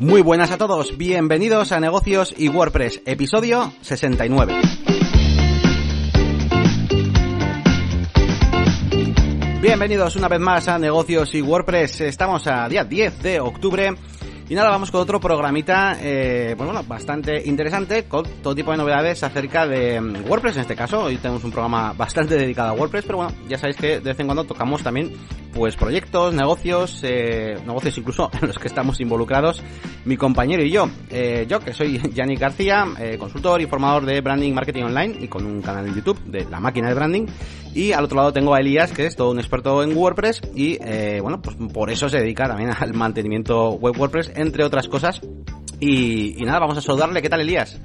[0.00, 4.54] Muy buenas a todos, bienvenidos a Negocios y WordPress, episodio 69.
[9.62, 13.94] Bienvenidos una vez más a Negocios y WordPress, estamos a día 10 de octubre
[14.48, 18.76] y nada, vamos con otro programita, eh, pues bueno, bastante interesante, con todo tipo de
[18.76, 21.04] novedades acerca de mm, WordPress en este caso.
[21.04, 24.20] Hoy tenemos un programa bastante dedicado a WordPress, pero bueno, ya sabéis que de vez
[24.20, 25.12] en cuando tocamos también
[25.54, 29.62] pues proyectos, negocios, eh, negocios incluso en los que estamos involucrados
[30.04, 30.88] mi compañero y yo.
[31.10, 35.28] Eh, yo que soy Yannick García, eh, consultor y formador de branding marketing online y
[35.28, 37.26] con un canal en YouTube de la máquina de branding.
[37.74, 40.78] Y al otro lado tengo a Elías, que es todo un experto en WordPress y
[40.84, 45.20] eh, bueno, pues por eso se dedica también al mantenimiento web WordPress, entre otras cosas.
[45.80, 47.20] Y, y nada, vamos a saludarle.
[47.20, 47.80] ¿Qué tal, Elías?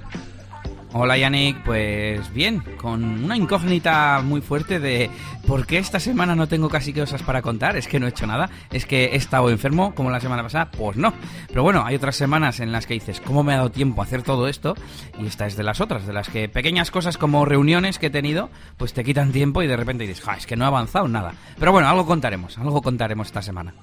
[0.92, 5.12] Hola Yannick, pues bien, con una incógnita muy fuerte de
[5.46, 8.26] por qué esta semana no tengo casi cosas para contar, es que no he hecho
[8.26, 11.14] nada, es que he estado enfermo como la semana pasada, pues no.
[11.48, 14.06] Pero bueno, hay otras semanas en las que dices, ¿cómo me ha dado tiempo a
[14.06, 14.76] hacer todo esto?
[15.20, 18.12] Y esta es de las otras, de las que pequeñas cosas como reuniones que he
[18.12, 21.08] tenido, pues te quitan tiempo y de repente dices, ja, es que no he avanzado
[21.08, 21.34] nada.
[21.60, 23.76] Pero bueno, algo contaremos, algo contaremos esta semana.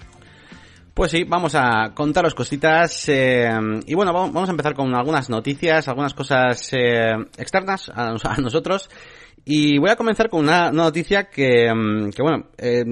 [0.97, 3.50] Pues sí, vamos a contaros cositas eh,
[3.86, 8.88] y bueno, vamos a empezar con algunas noticias, algunas cosas eh, externas a, nosotros
[9.44, 11.70] y voy a comenzar con una, noticia que,
[12.14, 12.83] que bueno, eh,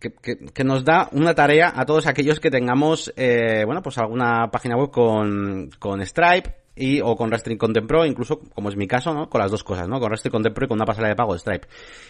[0.00, 0.12] que,
[0.52, 4.90] que, nos da una tarea a todos aquellos que tengamos, bueno, pues alguna página web
[4.90, 9.28] con, con Stripe, y o con Restring Content Pro, incluso como es mi caso, ¿no?
[9.28, 10.00] Con las dos cosas, ¿no?
[10.00, 11.68] Con Restring Content Pro y con una pasarela de pago de Stripe.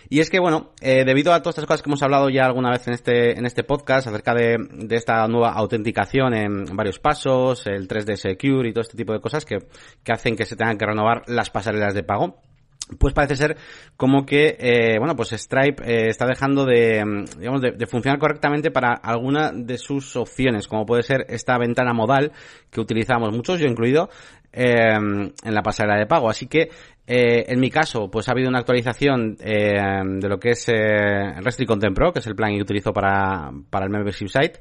[0.09, 2.71] Y es que, bueno, eh, debido a todas estas cosas que hemos hablado ya alguna
[2.71, 7.67] vez en este, en este podcast acerca de, de esta nueva autenticación en varios pasos,
[7.67, 9.59] el 3D Secure y todo este tipo de cosas que,
[10.03, 12.39] que hacen que se tengan que renovar las pasarelas de pago,
[12.99, 13.57] pues parece ser
[13.97, 18.71] como que, eh, bueno, pues Stripe eh, está dejando de, digamos, de, de, funcionar correctamente
[18.71, 22.33] para alguna de sus opciones, como puede ser esta ventana modal
[22.71, 24.11] que utilizamos muchos, yo incluido,
[24.53, 26.29] eh, en la pasarela de pago.
[26.29, 26.69] Así que,
[27.07, 31.67] eh, en mi caso, pues ha habido una actualización eh, de lo que es eh,
[31.67, 34.61] Content Pro, que es el plan que utilizo para, para el membership site,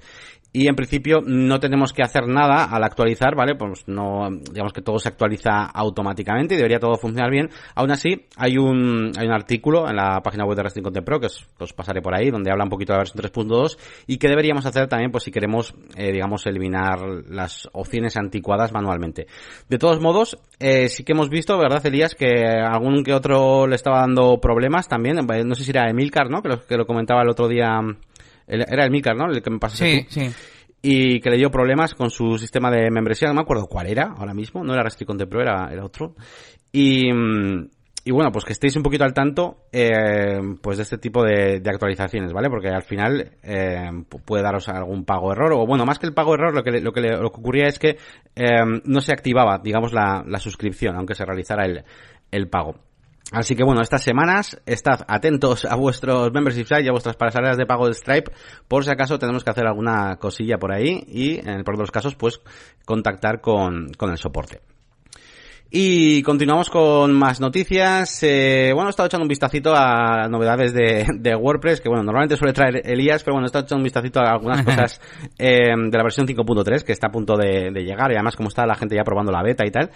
[0.54, 3.56] y en principio no tenemos que hacer nada al actualizar, ¿vale?
[3.56, 7.50] Pues no, digamos que todo se actualiza automáticamente y debería todo funcionar bien.
[7.76, 11.20] Aún así, hay un, hay un artículo en la página web de Resting Content Pro
[11.20, 13.78] que os, que os, pasaré por ahí, donde habla un poquito de la versión 3.2
[14.08, 19.28] y que deberíamos hacer también, pues si queremos, eh, digamos, eliminar las opciones anticuadas manualmente.
[19.70, 23.76] De todos modos, eh, sí que hemos visto, ¿verdad, Elías, que algún que otro le
[23.76, 25.16] estaba dando problemas también?
[25.16, 26.42] No sé si era Emilcar, ¿no?
[26.42, 27.80] Que lo, que lo comentaba el otro día
[28.52, 29.32] era el Milcar, ¿no?
[29.32, 29.78] El que me pasó.
[29.78, 30.30] Sí, sí.
[30.82, 34.16] Y que le dio problemas con su sistema de membresía, no me acuerdo cuál era
[34.18, 36.16] ahora mismo, no era Restrict Content Pro, era, era otro.
[36.72, 37.10] Y,
[38.04, 41.60] y bueno, pues que estéis un poquito al tanto, eh, pues de este tipo de,
[41.60, 42.50] de, actualizaciones, ¿vale?
[42.50, 43.92] Porque al final, eh,
[44.26, 46.92] puede daros algún pago error, o bueno, más que el pago error, lo que, lo
[46.92, 47.98] que, lo que ocurría es que,
[48.36, 51.84] eh, no se activaba, digamos, la, la suscripción, aunque se realizara el,
[52.32, 52.76] el pago.
[53.32, 57.66] Así que bueno, estas semanas estad atentos a vuestros membership y a vuestras pasarelas de
[57.66, 58.32] pago de Stripe
[58.68, 61.92] por si acaso tenemos que hacer alguna cosilla por ahí y en el peor los
[61.92, 62.42] casos pues
[62.86, 64.60] contactar con, con el soporte.
[65.74, 68.22] Y continuamos con más noticias.
[68.24, 72.36] Eh, bueno, he estado echando un vistacito a novedades de, de, WordPress, que bueno, normalmente
[72.36, 75.00] suele traer Elías, pero bueno, he estado echando un vistacito a algunas cosas
[75.40, 78.50] eh, de la versión 5.3, que está a punto de, de, llegar, y además como
[78.50, 79.92] está la gente ya probando la beta y tal.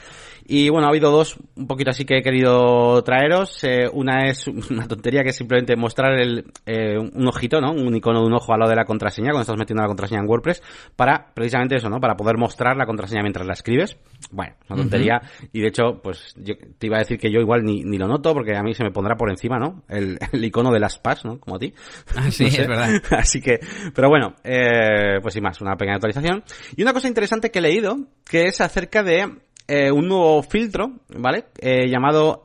[0.48, 3.62] Y bueno, ha habido dos, un poquito así que he querido traeros.
[3.64, 7.72] Eh, una es una tontería que es simplemente mostrar el, eh, un ojito, ¿no?
[7.72, 10.22] Un icono de un ojo al lado de la contraseña, cuando estás metiendo la contraseña
[10.22, 10.64] en WordPress,
[10.96, 12.00] para precisamente eso, ¿no?
[12.00, 13.98] Para poder mostrar la contraseña mientras la escribes.
[14.32, 15.22] Bueno, una tontería.
[15.22, 15.50] Uh -huh.
[15.54, 18.08] Y de hecho, pues yo te iba a decir que yo igual ni, ni lo
[18.08, 19.84] noto porque a mí se me pondrá por encima, ¿no?
[19.88, 21.40] El, el icono de las PAS, ¿no?
[21.40, 21.74] Como a ti.
[22.16, 22.62] Ah, sí, no sé.
[22.62, 22.90] es verdad.
[23.12, 23.60] Así que,
[23.94, 26.44] pero bueno, eh, pues sin más, una pequeña actualización.
[26.76, 27.98] Y una cosa interesante que he leído,
[28.30, 29.38] que es acerca de
[29.68, 31.46] eh, un nuevo filtro, ¿vale?
[31.60, 32.42] Eh, llamado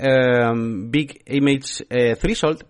[0.88, 1.84] Big Image
[2.20, 2.64] Threshold,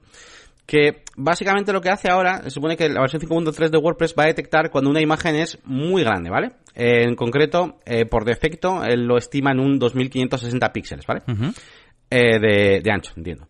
[0.71, 4.23] que básicamente lo que hace ahora, se supone que la versión 5.3 de WordPress va
[4.23, 6.53] a detectar cuando una imagen es muy grande, ¿vale?
[6.77, 11.23] Eh, en concreto, eh, por defecto, lo estima en un 2560 píxeles, ¿vale?
[11.27, 11.59] Uh -huh.
[12.09, 13.49] eh, de, de, ancho, entiendo.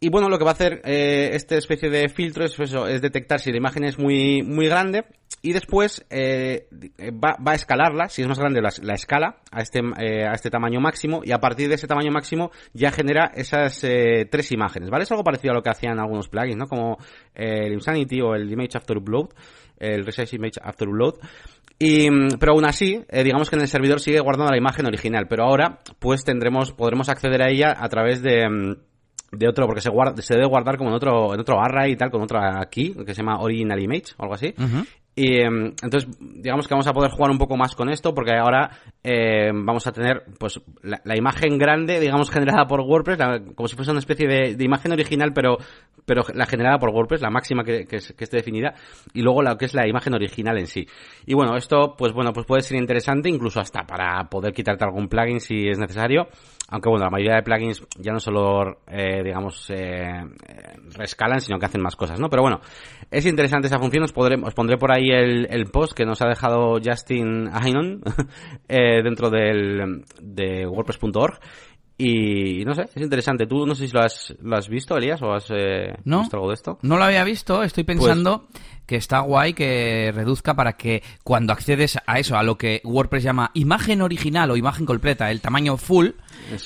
[0.00, 3.38] y bueno, lo que va a hacer esta especie de filtro es eso, es detectar
[3.38, 5.04] si la imagen es muy, muy grande
[5.42, 6.68] y después eh,
[7.12, 10.32] va, va, a escalarla, si es más grande la, la escala a este, eh, a
[10.32, 14.52] este tamaño máximo y a partir de ese tamaño máximo ya genera esas eh, tres
[14.52, 15.04] imágenes, ¿vale?
[15.04, 16.66] Es algo parecido a lo que hacían algunos plugins, ¿no?
[16.66, 16.98] Como
[17.34, 19.30] el Insanity o el Image After Upload,
[19.78, 21.14] el Resize Image After Upload.
[21.78, 22.08] Y,
[22.38, 25.78] pero aún así, digamos que en el servidor sigue guardando la imagen original, pero ahora
[25.98, 28.76] pues tendremos, podremos acceder a ella a través de
[29.32, 31.96] de otro, porque se guarda, se debe guardar como en otro, en otro array y
[31.96, 34.54] tal, con otra key, que se llama original image o algo así.
[35.22, 38.32] Y em, entonces, digamos que vamos a poder jugar un poco más con esto, porque
[38.32, 38.70] ahora
[39.04, 43.18] eh, vamos a tener pues la, imagen grande, digamos, generada por WordPress,
[43.54, 45.58] como si fuese una especie de, imagen original, pero,
[46.06, 48.72] pero la generada por WordPress, la máxima que, que, esté definida,
[49.12, 50.86] y luego la que es la imagen original en sí.
[51.26, 55.08] Y bueno, esto, pues bueno, pues puede ser interesante, incluso hasta para poder quitarte algún
[55.08, 56.28] plugin si es necesario.
[56.70, 60.22] Aunque bueno, la mayoría de plugins ya no solo, eh, digamos, eh,
[60.96, 62.30] rescalan, sino que hacen más cosas, ¿no?
[62.30, 62.60] Pero bueno,
[63.10, 64.04] es interesante esa función.
[64.04, 68.02] Os, podré, os pondré por ahí el, el post que nos ha dejado Justin Ainon
[68.68, 71.40] eh, dentro del, de WordPress.org.
[72.02, 73.46] Y no sé, es interesante.
[73.46, 76.48] Tú no sé si lo has, lo has visto, Elías, o has eh, visto algo
[76.48, 76.78] de esto.
[76.80, 78.48] No lo había visto, estoy pues pensando
[78.90, 83.22] que está guay que reduzca para que cuando accedes a eso, a lo que WordPress
[83.22, 86.08] llama imagen original o imagen completa, el tamaño full,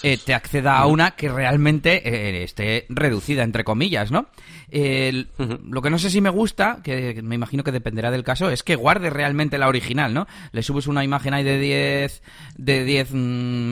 [0.03, 4.29] eh, te acceda a una que realmente eh, esté reducida, entre comillas, ¿no?
[4.73, 8.63] Lo que no sé si me gusta, que me imagino que dependerá del caso, es
[8.63, 10.27] que guarde realmente la original, ¿no?
[10.53, 12.23] Le subes una imagen ahí de 10,
[12.57, 13.17] de 10 mm,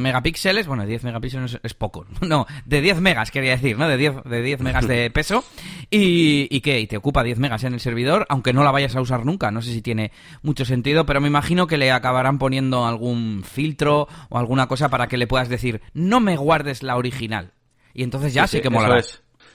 [0.03, 3.89] megapíxeles, bueno, 10 megapíxeles es poco, no, de 10 megas quería decir, ¿no?
[3.89, 5.43] De 10, de 10 megas de peso,
[5.91, 6.81] y, y ¿qué?
[6.81, 9.25] Y te ocupa 10 megas en el servidor, aunque aunque no la vayas a usar
[9.25, 9.53] nunca.
[9.53, 10.11] No sé si tiene
[10.43, 15.07] mucho sentido, pero me imagino que le acabarán poniendo algún filtro o alguna cosa para
[15.07, 17.53] que le puedas decir, no me guardes la original.
[17.95, 19.01] Y entonces ya sí, que mola.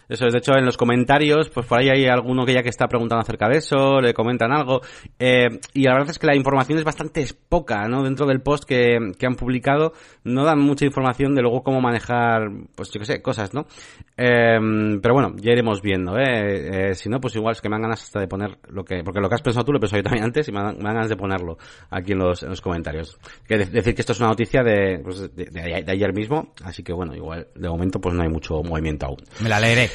[0.09, 2.69] Eso es, de hecho, en los comentarios, pues por ahí hay alguno que ya que
[2.69, 4.81] está preguntando acerca de eso, le comentan algo.
[5.19, 8.03] Eh, y la verdad es que la información es bastante poca, ¿no?
[8.03, 9.93] Dentro del post que, que han publicado,
[10.23, 13.67] no dan mucha información de luego cómo manejar, pues yo qué sé, cosas, ¿no?
[14.15, 14.57] Eh,
[15.01, 16.89] pero bueno, ya iremos viendo, ¿eh?
[16.91, 16.95] ¿eh?
[16.95, 19.19] Si no, pues igual es que me dan ganas hasta de poner lo que, porque
[19.19, 21.09] lo que has pensado tú lo he pensado yo también antes y me dan, ganas
[21.09, 21.57] de ponerlo
[21.89, 23.17] aquí en los, en los comentarios.
[23.47, 26.93] Que decir que esto es una noticia de, pues de, de ayer mismo, así que
[26.93, 29.17] bueno, igual de momento pues no hay mucho movimiento aún.
[29.41, 29.89] Me la leeré.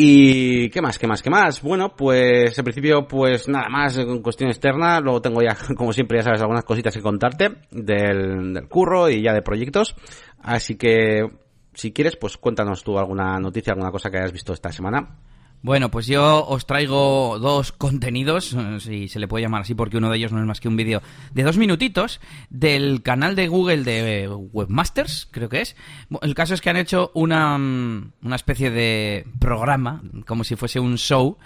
[0.00, 1.60] Y qué más, qué más, qué más.
[1.60, 5.00] Bueno, pues en principio, pues nada más en cuestión externa.
[5.00, 9.22] Luego tengo ya, como siempre, ya sabes, algunas cositas que contarte del, del curro y
[9.22, 9.96] ya de proyectos.
[10.40, 11.26] Así que,
[11.74, 15.18] si quieres, pues cuéntanos tú alguna noticia, alguna cosa que hayas visto esta semana.
[15.60, 19.96] Bueno, pues yo os traigo dos contenidos, eh, si se le puede llamar así, porque
[19.96, 21.02] uno de ellos no es más que un vídeo
[21.32, 25.76] de dos minutitos del canal de Google de Webmasters, creo que es.
[26.22, 30.78] El caso es que han hecho una, mm, una especie de programa, como si fuese
[30.78, 31.38] un show,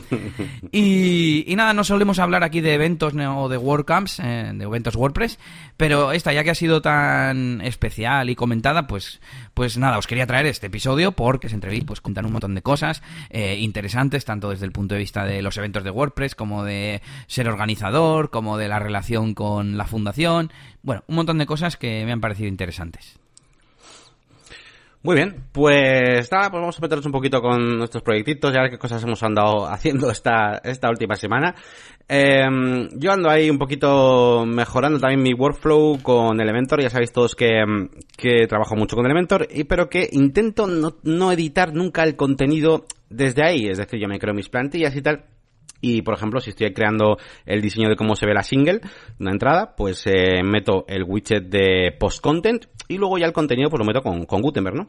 [0.73, 4.97] Y, y, nada, no solemos hablar aquí de eventos o de WordCamps, eh, de eventos
[4.97, 5.39] WordPress,
[5.77, 9.21] pero esta ya que ha sido tan especial y comentada, pues,
[9.53, 12.63] pues nada, os quería traer este episodio porque se entrevista, pues cuentan un montón de
[12.63, 16.65] cosas eh, interesantes, tanto desde el punto de vista de los eventos de WordPress, como
[16.65, 20.51] de ser organizador, como de la relación con la fundación.
[20.83, 23.21] Bueno, un montón de cosas que me han parecido interesantes.
[25.05, 28.63] Muy bien, pues nada, pues vamos a meternos un poquito con nuestros proyectitos y a
[28.63, 31.55] ver qué cosas hemos andado haciendo esta, esta última semana.
[32.09, 37.35] Em, yo ando ahí un poquito mejorando también mi workflow con Elementor, ya sabéis todos
[37.35, 37.51] que,
[38.17, 42.87] que trabajo mucho con Elementor, y, pero que intento no, no editar nunca el contenido
[43.11, 45.27] desde ahí, es decir, yo me creo mis plantillas y tal,
[45.85, 48.81] y, por ejemplo, si estoy creando el diseño de cómo se ve la single,
[49.21, 53.69] una entrada, pues eh, meto el widget de post content y luego ya el contenido
[53.69, 54.89] pues lo meto con, con Gutenberg, ¿no?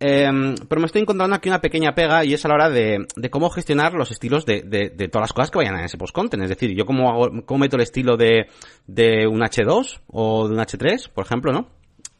[0.00, 3.06] Em, pero me estoy encontrando aquí una pequeña pega y es a la hora de,
[3.14, 5.98] de cómo gestionar los estilos de, de, de, todas las cosas que vayan en ese
[5.98, 6.42] post-content.
[6.42, 8.46] Es decir, yo cómo, hago, cómo meto el estilo de,
[8.86, 11.68] de un H2 o de un H3, por ejemplo, ¿no?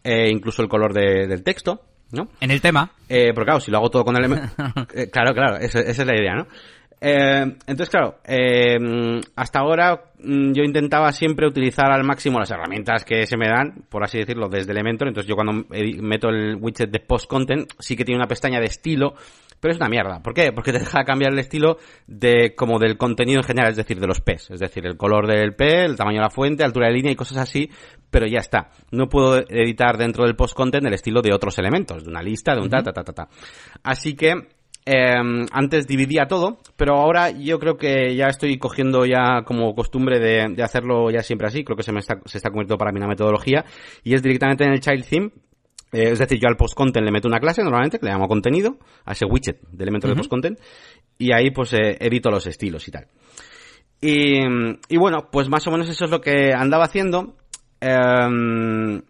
[0.05, 2.29] Eh, incluso el color de, del texto, ¿no?
[2.41, 2.93] En el tema.
[3.09, 4.31] Eh, porque claro, si lo hago todo con el...
[4.95, 6.47] eh, claro, claro, esa, esa, es la idea, ¿no?
[7.05, 8.79] Eh, entonces, claro, eh,
[9.35, 13.87] hasta ahora mm, yo intentaba siempre utilizar al máximo las herramientas que se me dan,
[13.89, 15.09] por así decirlo, desde Elementor.
[15.09, 15.65] Entonces yo cuando
[16.01, 19.15] meto el widget de post content, sí que tiene una pestaña de estilo,
[19.59, 20.23] pero es una mierda.
[20.23, 20.53] ¿Por qué?
[20.53, 24.07] Porque te deja cambiar el estilo de como del contenido en general, es decir, de
[24.07, 24.53] los P's.
[24.53, 27.17] Es decir, el color del P, el tamaño de la fuente, altura de línea y
[27.17, 27.69] cosas así,
[28.13, 28.71] pero ya está.
[28.93, 32.55] No puedo editar dentro del post content el estilo de otros elementos, de una lista,
[32.55, 33.29] de un ta, ta, ta, ta, ta.
[33.83, 39.43] Así que eh, antes dividía todo, pero ahora yo creo que ya estoy cogiendo ya
[39.45, 42.51] como costumbre de, de, hacerlo ya siempre así, creo que se me está, se está
[42.51, 43.65] convirtiendo para mí una metodología,
[44.03, 45.31] y es directamente en el child theme,
[45.93, 48.27] eh, es decir, yo al post content le meto una clase normalmente, que le llamo
[48.27, 50.17] contenido, a ese widget de elementos uh -huh.
[50.17, 50.59] de post content,
[51.19, 53.07] y ahí pues eh, edito los estilos y tal.
[54.01, 54.41] Y,
[54.89, 57.37] y, bueno, pues más o menos eso es lo que andaba haciendo.
[57.81, 59.01] Eh,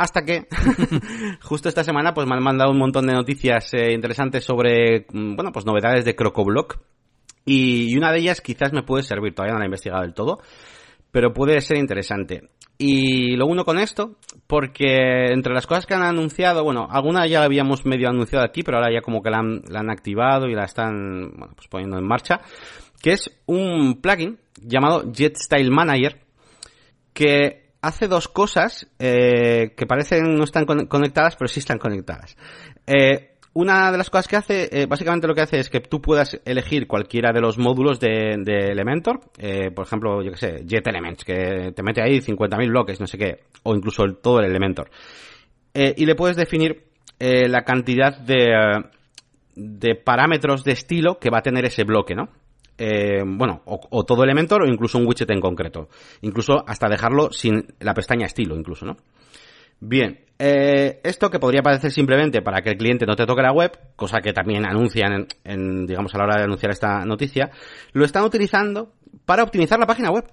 [0.00, 0.46] hasta que
[1.42, 5.52] justo esta semana pues me han mandado un montón de noticias eh, interesantes sobre bueno
[5.52, 6.78] pues novedades de Crocoblock
[7.44, 10.14] y, y, una de ellas quizás me puede servir todavía no la he investigado del
[10.14, 10.40] todo
[11.12, 12.50] pero puede ser interesante.
[12.78, 14.16] Y lo uno con esto
[14.46, 18.62] porque entre las cosas que han anunciado bueno alguna ya la habíamos medio anunciado aquí
[18.62, 22.40] pero ahora ya como que la han, activado y la están pues poniendo en marcha
[23.02, 26.22] que es un plugin llamado Jet Style Manager
[27.12, 32.36] que hace dos cosas eh, que parecen no están con conectadas, pero sí están conectadas.
[32.86, 36.00] Eh, una de las cosas que hace, eh, básicamente lo que hace es que tú
[36.00, 39.20] puedas elegir cualquiera de los módulos de, Elementor,
[39.74, 43.18] por ejemplo, yo que sé, Jet Elements, que te mete ahí 50.000 bloques, no sé
[43.18, 44.90] qué, o incluso todo el Elementor.
[45.74, 46.84] Y le puedes definir
[47.18, 48.84] la cantidad de,
[49.56, 52.28] de parámetros de estilo que va a tener ese bloque, ¿no?
[52.82, 55.88] Eh, bueno, o, o, todo Elementor o incluso un widget en concreto.
[56.22, 58.96] Incluso hasta dejarlo sin la pestaña estilo, incluso, ¿no?
[59.80, 63.52] Bien, eh, esto que podría parecer simplemente para que el cliente no te toque la
[63.52, 67.50] web, cosa que también anuncian en, digamos, a la hora de anunciar esta noticia,
[67.92, 68.94] lo están utilizando
[69.26, 70.24] para optimizar la página web.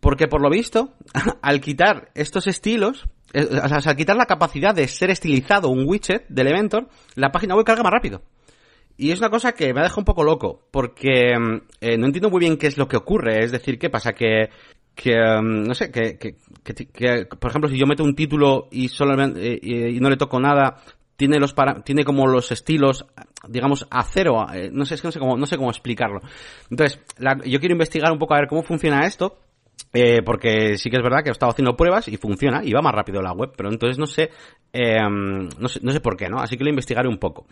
[0.00, 0.94] Porque por lo visto,
[1.42, 5.84] al quitar estos estilos, eh, o sea, al quitar la capacidad de ser estilizado un
[5.88, 8.22] widget de Elementor, la página web carga más rápido.
[8.96, 11.32] Y es una cosa que me ha dejado un poco loco, porque
[11.80, 13.44] eh, no entiendo muy bien qué es lo que ocurre.
[13.44, 14.12] Es decir, ¿qué pasa?
[14.12, 14.50] Que,
[14.94, 18.88] que um, no sé, que, que, que, por ejemplo, si yo meto un título y,
[18.88, 20.76] solamente, eh, y no le toco nada,
[21.16, 23.06] tiene los para, tiene como los estilos,
[23.48, 24.46] digamos, a cero.
[24.52, 26.20] Eh, no sé, es que no sé cómo, no sé cómo explicarlo.
[26.70, 29.38] Entonces, la, yo quiero investigar un poco a ver cómo funciona esto.
[29.94, 32.80] Eh, porque sí que es verdad que he estado haciendo pruebas y funciona y va
[32.80, 34.30] más rápido la web, pero entonces no sé,
[34.72, 36.38] eh, no sé, no sé por qué, ¿no?
[36.38, 37.46] Así que lo investigaré un poco.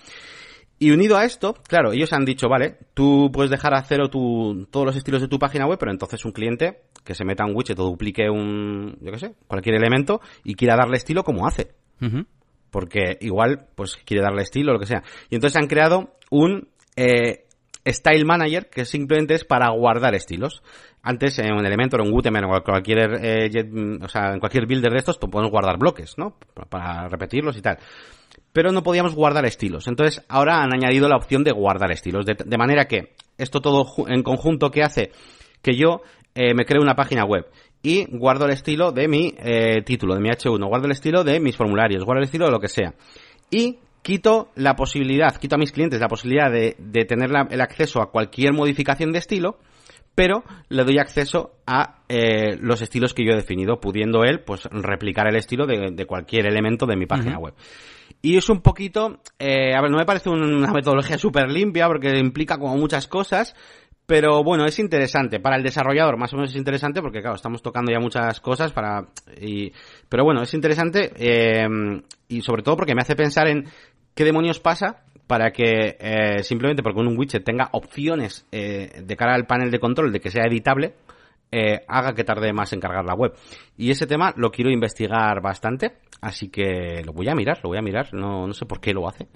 [0.82, 4.66] Y unido a esto, claro, ellos han dicho, vale, tú puedes dejar a cero tu,
[4.70, 7.54] todos los estilos de tu página web, pero entonces un cliente que se meta un
[7.54, 11.72] widget o duplique un, yo qué sé, cualquier elemento y quiera darle estilo como hace.
[12.00, 12.26] Uh -huh.
[12.70, 15.02] Porque igual, pues quiere darle estilo o lo que sea.
[15.28, 17.44] Y entonces han creado un eh,
[17.86, 20.62] Style Manager que simplemente es para guardar estilos.
[21.02, 23.68] Antes en un Elementor, en Gutenberg o cualquier, eh, jet,
[24.02, 26.38] o sea, en cualquier builder de estos, pues podemos guardar bloques, ¿no?
[26.70, 27.76] Para repetirlos y tal
[28.52, 29.86] pero no podíamos guardar estilos.
[29.86, 33.86] Entonces ahora han añadido la opción de guardar estilos, de, de manera que esto todo
[34.08, 35.12] en conjunto que hace
[35.62, 36.02] que yo
[36.34, 37.46] eh, me cree una página web
[37.82, 41.40] y guardo el estilo de mi eh, título, de mi H1, guardo el estilo de
[41.40, 42.94] mis formularios, guardo el estilo de lo que sea.
[43.50, 47.60] Y quito la posibilidad, quito a mis clientes la posibilidad de, de tener la, el
[47.60, 49.58] acceso a cualquier modificación de estilo,
[50.14, 54.64] pero le doy acceso a eh, los estilos que yo he definido, pudiendo él pues
[54.64, 57.44] replicar el estilo de, de cualquier elemento de mi página uh -huh.
[57.44, 57.54] web.
[58.22, 62.18] Y es un poquito, eh, a ver, no me parece una metodología súper limpia porque
[62.18, 63.54] implica como muchas cosas,
[64.06, 65.40] pero bueno, es interesante.
[65.40, 68.72] Para el desarrollador más o menos es interesante porque claro, estamos tocando ya muchas cosas
[68.72, 69.06] para...
[69.40, 69.72] Y,
[70.08, 71.66] pero bueno, es interesante eh,
[72.28, 73.66] y sobre todo porque me hace pensar en
[74.14, 79.36] qué demonios pasa para que eh, simplemente porque un widget tenga opciones eh, de cara
[79.36, 80.94] al panel de control de que sea editable,
[81.52, 83.34] eh, haga que tarde más en cargar la web.
[83.76, 87.78] Y ese tema lo quiero investigar bastante, así que lo voy a mirar, lo voy
[87.78, 89.28] a mirar, no, no sé por qué lo hace.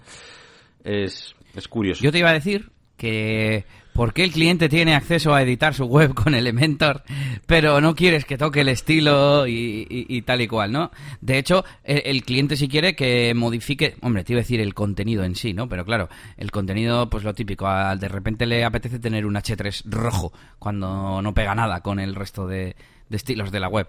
[0.83, 2.03] Es, es curioso.
[2.03, 3.65] Yo te iba a decir que
[3.95, 7.05] ¿Por qué el cliente tiene acceso a editar su web con Elementor,
[7.47, 10.91] pero no quieres que toque el estilo y, y, tal y cual, ¿no?
[11.21, 15.23] De hecho, el, cliente si quiere que modifique, hombre, te iba a decir el contenido
[15.23, 15.69] en sí, ¿no?
[15.69, 19.85] Pero claro, el contenido, pues lo típico, al de repente le apetece tener un H3
[19.85, 22.75] rojo cuando no pega nada con el resto de,
[23.09, 23.87] de estilos de la web.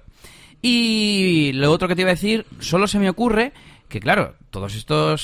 [0.67, 3.53] Y lo otro que te iba a decir, solo se me ocurre
[3.87, 4.75] que claro, todas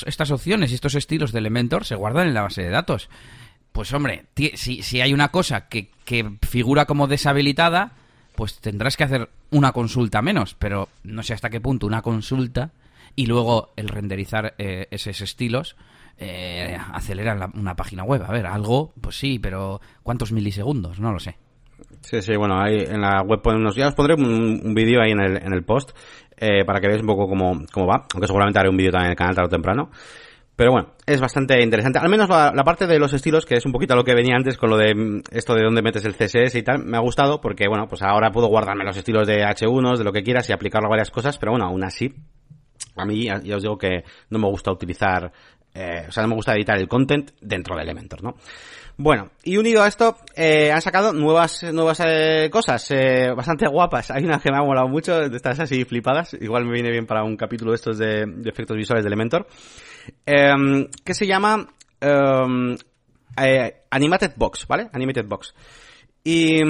[0.06, 3.10] estas opciones y estos estilos de Elementor se guardan en la base de datos.
[3.72, 7.94] Pues hombre, si, si hay una cosa que, que figura como deshabilitada,
[8.36, 12.70] pues tendrás que hacer una consulta menos, pero no sé hasta qué punto una consulta
[13.16, 15.76] y luego el renderizar eh, esos estilos
[16.20, 18.22] eh, aceleran una página web.
[18.22, 21.00] A ver, algo, pues sí, pero ¿cuántos milisegundos?
[21.00, 21.40] No lo sé.
[22.02, 25.22] Sí, sí, bueno, ahí en la web ponemos, ya os pondré un, vídeo ahí en
[25.22, 25.92] el, en el post
[26.36, 29.08] eh, para que veáis un poco cómo, cómo va, aunque seguramente haré un vídeo también
[29.08, 29.92] en el canal tarde o temprano.
[30.56, 31.98] Pero bueno, es bastante interesante.
[31.98, 34.58] Al menos la, parte de los estilos, que es un poquito lo que venía antes
[34.58, 37.42] con lo de mm, esto de dónde metes el CSS y tal, me ha gustado
[37.42, 40.54] porque, bueno, pues ahora puedo guardarme los estilos de H1, de lo que quieras y
[40.54, 42.14] aplicarlo a varias cosas, pero bueno, aún así,
[42.96, 45.32] a mí ya, os digo que no me gusta utilizar,
[45.74, 48.36] eh, o sea, no me gusta editar el content dentro de Elementor, ¿no?
[49.04, 54.12] Bueno, y unido a esto, eh, han sacado nuevas, nuevas eh, cosas, eh, bastante guapas.
[54.12, 56.36] Hay una que me ha molado mucho, de estas así flipadas.
[56.40, 59.48] Igual me viene bien para un capítulo de estos de, de efectos visuales de Elementor.
[60.24, 61.68] Eh, que se llama
[62.00, 62.78] em,
[63.42, 64.88] eh, Animated Box, ¿vale?
[64.94, 65.56] Animated Box.
[66.24, 66.62] Y,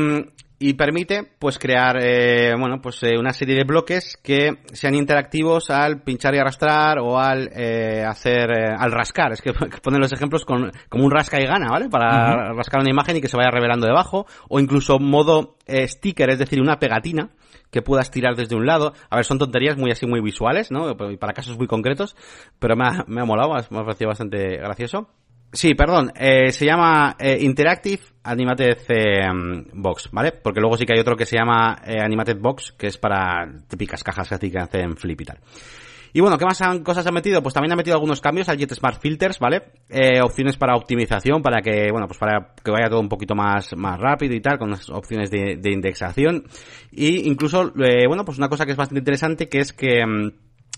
[0.62, 5.72] y permite pues crear eh, bueno pues eh, una serie de bloques que sean interactivos
[5.72, 9.54] al pinchar y arrastrar o al eh, hacer eh, al rascar es que
[9.84, 13.22] ponen los ejemplos con como un rasca y gana vale para rascar una imagen y
[13.22, 17.32] que se vaya revelando debajo o incluso modo sticker es decir una pegatina
[17.72, 18.94] que puedas tirar desde un lado.
[19.10, 20.96] A ver, son tonterías muy así, muy visuales, ¿no?
[20.98, 22.18] Para casos muy concretos,
[22.60, 25.08] pero me ha, me ha molado, me ha parecido bastante gracioso.
[25.54, 29.28] Sí, perdón, eh, se llama eh, Interactive Animated eh,
[29.74, 30.32] Box, ¿vale?
[30.32, 34.02] Porque luego sí que hay otro que se llama Animated Box, que es para típicas
[34.02, 35.40] cajas que hacen flip y tal.
[36.14, 37.42] Y bueno, ¿qué más han, cosas han metido?
[37.42, 39.64] Pues también han metido algunos cambios al Jet Smart Filters, ¿vale?
[40.24, 44.00] Opciones para optimización, para que, bueno, pues para que vaya todo un poquito más, más
[44.00, 46.46] rápido y tal, con unas opciones de, de indexación.
[46.92, 50.32] Y incluso, bueno, pues una cosa que es bastante interesante, que es que, mm,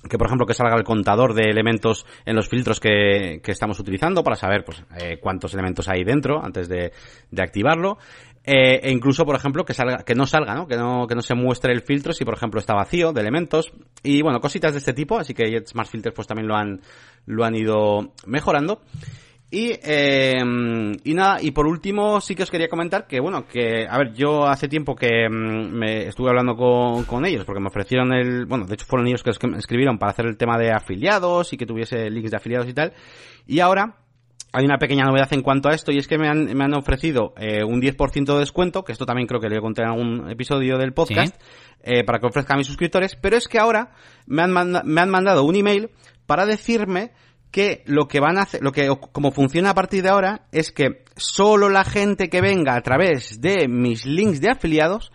[0.09, 3.79] que por ejemplo que salga el contador de elementos en los filtros que, que estamos
[3.79, 6.91] utilizando para saber pues eh, cuántos elementos hay dentro antes de,
[7.31, 7.97] de activarlo
[8.45, 10.67] eh, e incluso, por ejemplo, que salga, que no salga, ¿no?
[10.67, 13.71] Que no, que no se muestre el filtro si, por ejemplo, está vacío de elementos.
[14.03, 16.81] Y bueno, cositas de este tipo, así que Smart Filters pues también lo han,
[17.25, 18.81] lo han ido mejorando.
[19.55, 20.41] Y, eh,
[21.03, 24.11] y nada, y por último sí que os quería comentar que, bueno, que, a ver,
[24.15, 28.47] yo hace tiempo que mm, me estuve hablando con, con ellos porque me ofrecieron el,
[28.47, 31.67] bueno, de hecho fueron ellos que escribieron para hacer el tema de afiliados y que
[31.67, 32.93] tuviese links de afiliados y tal.
[33.45, 33.97] Y ahora,
[34.53, 36.73] hay una pequeña novedad en cuanto a esto y es que me han, me han
[36.73, 40.31] ofrecido eh, un 10% de descuento, que esto también creo que le conté en algún
[40.31, 41.39] episodio del podcast,
[41.83, 43.91] eh, para que ofrezca a mis suscriptores, pero es que ahora
[44.25, 45.91] me han, me han mandado un email
[46.25, 47.11] para decirme
[47.53, 50.73] que lo que van a hacer, lo que, como funciona a partir de ahora, es
[50.73, 55.13] que solo la gente que venga a través de mis links de afiliados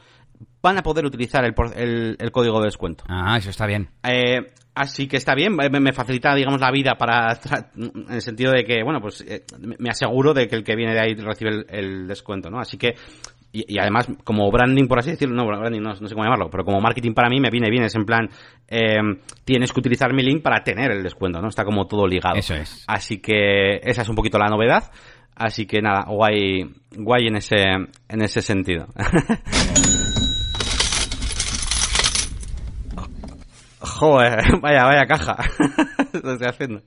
[0.63, 3.05] van a poder utilizar el, el, el código de descuento.
[3.09, 3.91] Ah, eso está bien.
[4.03, 4.39] Eh,
[4.79, 7.37] Así que está bien, me facilita, digamos, la vida para,
[7.75, 9.43] en el sentido de que, bueno, pues eh,
[9.77, 12.61] me aseguro de que el que viene de ahí recibe el, descuento, ¿no?
[12.61, 12.95] Así que,
[13.67, 16.81] y, además, como branding, por así decirlo, no, branding, no, sé cómo llamarlo, pero como
[16.81, 18.29] marketing para mí me viene bien, es en plan,
[18.69, 18.99] eh,
[19.45, 21.49] tienes que utilizar mi link para tener el descuento, ¿no?
[21.49, 22.37] Está como todo ligado.
[22.37, 22.85] Eso es.
[22.87, 24.91] Así que esa es un poquito la novedad.
[25.35, 26.65] Así que nada, guay,
[26.97, 28.87] guay en ese, en ese sentido.
[33.81, 35.37] Joder, vaya, vaya caja.
[36.25, 36.83] Lo estoy haciendo.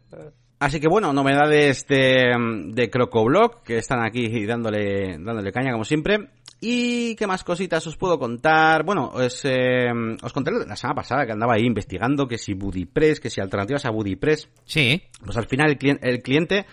[0.60, 2.36] Así que bueno, novedades de,
[2.68, 6.30] de CrocoBlock, que están aquí dándole, dándole caña como siempre.
[6.64, 8.84] ¿Y qué más cositas os puedo contar?
[8.86, 9.90] Bueno, pues, eh,
[10.22, 13.86] os conté la semana pasada que andaba ahí investigando que si BuddyPress, que si alternativas
[13.86, 14.48] a BuddyPress.
[14.66, 15.02] Sí.
[15.26, 16.68] Pues al final el, el cliente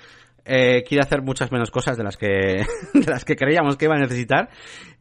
[0.48, 2.26] eh, quiere hacer muchas menos cosas de las que
[2.94, 4.48] de las que creíamos que iba a necesitar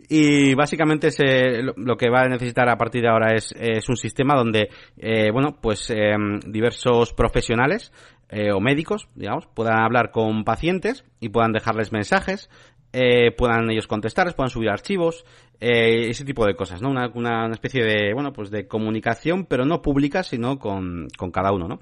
[0.10, 3.98] y básicamente se, lo, que va a necesitar a partir de ahora es, es un
[3.98, 7.92] sistema donde eh, bueno pues eh, diversos profesionales
[8.30, 12.50] eh, o médicos digamos puedan hablar con pacientes y puedan dejarles mensajes
[12.94, 15.26] eh, puedan ellos contestar, puedan subir archivos,
[15.60, 16.90] eh, ese tipo de cosas, ¿no?
[16.90, 21.52] Una, una, especie de, bueno, pues de comunicación, pero no pública, sino con, con cada
[21.52, 21.80] uno, ¿no?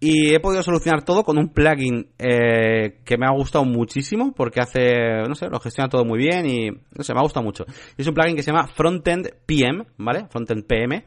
[0.00, 4.60] Y he podido solucionar todo con un plugin eh, que me ha gustado muchísimo, porque
[4.60, 7.64] hace, no sé, lo gestiona todo muy bien y, no sé, me ha gustado mucho.
[7.96, 10.26] Es un plugin que se llama Frontend PM, ¿vale?
[10.30, 11.04] Frontend PM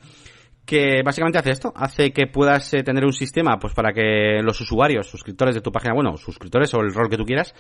[0.66, 4.60] que básicamente hace esto, hace que puedas eh, tener un sistema pues para que los
[4.60, 7.54] usuarios, suscriptores de tu página, bueno, suscriptores o el rol que tú quieras,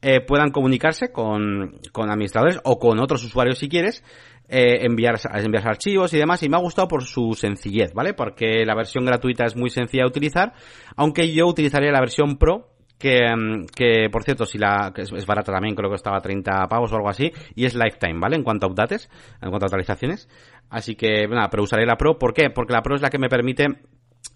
[0.00, 4.04] eh, puedan comunicarse con, con administradores o con otros usuarios si quieres,
[4.48, 8.14] eh, enviar, enviar archivos y demás, y me ha gustado por su sencillez, ¿vale?
[8.14, 10.52] Porque la versión gratuita es muy sencilla de utilizar,
[10.96, 12.72] aunque yo utilizaría la versión Pro,
[13.02, 16.68] que, mm, que por cierto, si la que es, barata también, creo que estaba 30
[16.68, 18.36] pavos o algo así, y es lifetime, ¿vale?
[18.36, 20.28] En cuanto a updates, en cuanto a actualizaciones.
[20.70, 22.18] Así que, nada, pero usaré la Pro.
[22.18, 22.50] ¿Por qué?
[22.50, 23.66] Porque la Pro es la que me permite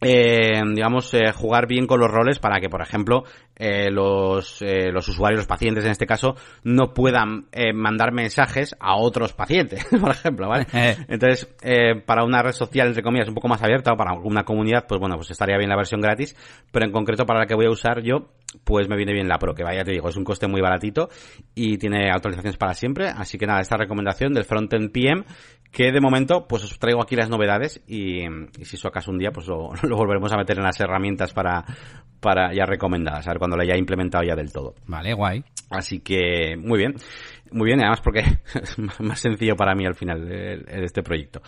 [0.00, 3.24] eh, digamos, eh, jugar bien con los roles para que, por ejemplo,
[3.56, 6.34] eh, los, eh, los usuarios, los pacientes en este caso,
[6.64, 10.66] no puedan eh, mandar mensajes a otros pacientes, por ejemplo, ¿vale?
[11.08, 14.44] Entonces, eh, para una red social, entre comillas, un poco más abierta o para una
[14.44, 16.36] comunidad, pues bueno, pues estaría bien la versión gratis,
[16.70, 18.32] pero en concreto para la que voy a usar yo,
[18.64, 21.08] pues me viene bien la Pro, que vaya, te digo, es un coste muy baratito
[21.54, 25.24] y tiene actualizaciones para siempre, así que nada, esta recomendación del Frontend PM,
[25.76, 29.18] que de momento, pues os traigo aquí las novedades y, y si eso acaso un
[29.18, 31.66] día, pues lo, lo, volveremos a meter en las herramientas para,
[32.18, 34.74] para ya recomendadas, a ver cuando la haya implementado ya del todo.
[34.86, 35.44] Vale, guay.
[35.68, 36.94] Así que, muy bien.
[37.50, 38.20] Muy bien, además porque
[38.54, 41.42] es más sencillo para mí al final de, de este proyecto.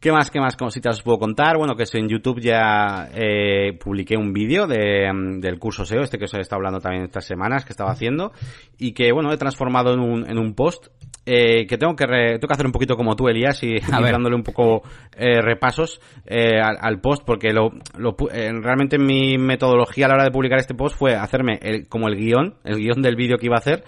[0.00, 1.56] ¿Qué más, qué más cositas os puedo contar?
[1.56, 6.26] Bueno, que en YouTube ya eh, publiqué un vídeo de, del curso SEO, este que
[6.26, 8.30] os he estado hablando también estas semanas, que estaba haciendo,
[8.78, 10.86] y que, bueno, he transformado en un, en un post
[11.26, 13.80] eh, que tengo que re, tengo que hacer un poquito como tú, Elías, y, y
[13.80, 14.82] dándole un poco
[15.16, 20.14] eh, repasos eh, al, al, post, porque lo, lo eh, realmente mi metodología a la
[20.14, 23.36] hora de publicar este post fue hacerme el, como el guion, el guion del vídeo
[23.36, 23.82] que iba a hacer,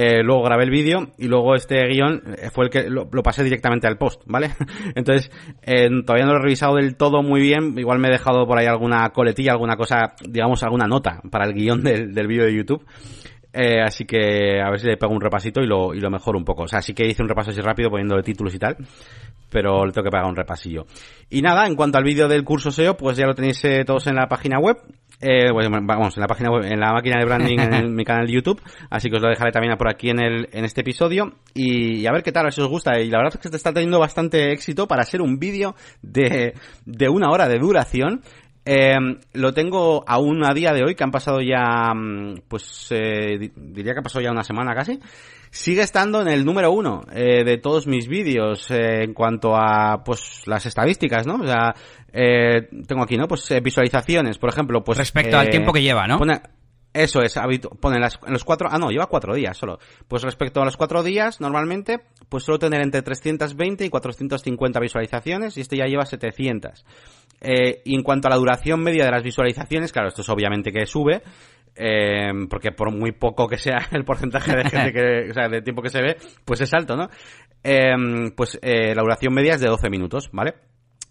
[0.00, 3.88] eh, luego grabé el vídeo y luego este guion fue el que lo, pasé directamente
[3.88, 4.50] al post, ¿vale?
[4.94, 5.28] Entonces,
[5.62, 8.58] eh, todavía no lo he revisado del todo muy bien, igual me he dejado por
[8.58, 12.54] ahí alguna coletilla, alguna cosa, digamos, alguna nota para el guion del, del vídeo de
[12.54, 12.84] YouTube.
[13.52, 16.38] Eh, así que a ver si le pego un repasito y lo, y lo mejoro
[16.38, 16.62] un poco.
[16.62, 18.76] O sea, sí que hice un repaso así rápido poniéndole títulos y tal,
[19.50, 20.86] pero le tengo que pegar un repasillo.
[21.28, 24.06] Y nada, en cuanto al vídeo del curso SEO, pues ya lo tenéis eh, todos
[24.06, 24.76] en la página web.
[25.20, 28.26] Eh, pues, vamos, en la página web, en la máquina de branding en mi canal
[28.26, 31.32] de YouTube, así que os lo dejaré también por aquí en el, en este episodio,
[31.54, 33.40] y, y, a ver qué tal, a ver si os gusta, y la verdad es
[33.40, 36.54] que te está teniendo bastante éxito para ser un vídeo de,
[36.84, 38.22] de una hora de duración,
[38.70, 38.98] eh,
[39.32, 41.90] lo tengo aún a día de hoy, que han pasado ya,
[42.48, 45.00] pues eh, diría que ha pasado ya una semana casi.
[45.50, 50.02] Sigue estando en el número uno eh, de todos mis vídeos eh, en cuanto a
[50.04, 51.36] pues las estadísticas, ¿no?
[51.36, 51.74] O sea,
[52.12, 53.26] eh, tengo aquí, ¿no?
[53.28, 56.18] Pues visualizaciones, por ejemplo, pues respecto al tiempo que lleva, ¿no?
[56.18, 56.40] Pone,
[56.92, 57.38] eso es,
[57.80, 59.78] pone las, en los cuatro, ah no, lleva cuatro días solo.
[60.08, 65.56] Pues respecto a los cuatro días, normalmente, pues suelo tener entre 320 y 450 visualizaciones
[65.56, 66.84] y este ya lleva 700.
[67.40, 70.72] Eh, y en cuanto a la duración media de las visualizaciones, claro, esto es obviamente
[70.72, 71.22] que sube,
[71.78, 75.62] eh, porque por muy poco que sea el porcentaje de gente que, o sea, de
[75.62, 77.08] tiempo que se ve, pues es alto, ¿no?
[77.62, 80.54] Eh, pues eh, la duración media es de 12 minutos, ¿vale?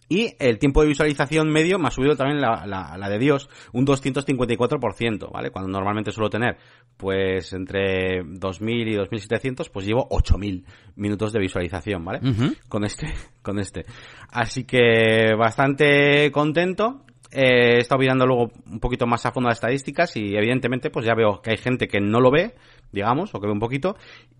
[0.10, 3.50] Y el tiempo de visualización medio me ha subido también la, la, la de Dios,
[3.74, 5.52] un 254%, ¿vale?
[5.52, 6.58] Cuando normalmente suelo tener,
[6.96, 12.20] pues, entre 2000 y 2700, pues llevo 8000 minutos de visualización, ¿vale?
[12.22, 12.58] Uh -huh.
[12.70, 13.08] Con este,
[13.42, 13.86] con este.
[14.30, 17.04] Así que bastante contento.
[17.40, 21.06] Eh, he estado mirando luego un poquito más a fondo las estadísticas y evidentemente pues
[21.06, 22.56] ya veo que hay gente que no lo ve,
[22.92, 23.96] digamos, o que ve un poquito,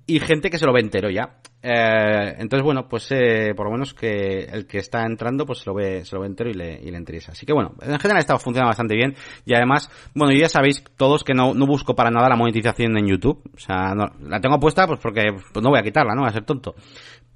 [0.08, 1.38] y gente que se lo ve entero ya.
[1.62, 5.70] Eh, entonces, bueno, pues eh, por lo menos que el que está entrando, pues se
[5.70, 7.34] lo ve, se lo ve entero y le, y le interesa.
[7.34, 9.14] Así que bueno, en general está funcionando bastante bien.
[9.46, 13.06] Y además, bueno, ya sabéis todos que no, no busco para nada la monetización en
[13.06, 13.44] YouTube.
[13.54, 16.22] O sea, no, la tengo puesta pues porque pues no voy a quitarla, ¿no?
[16.22, 16.74] Voy a ser tonto.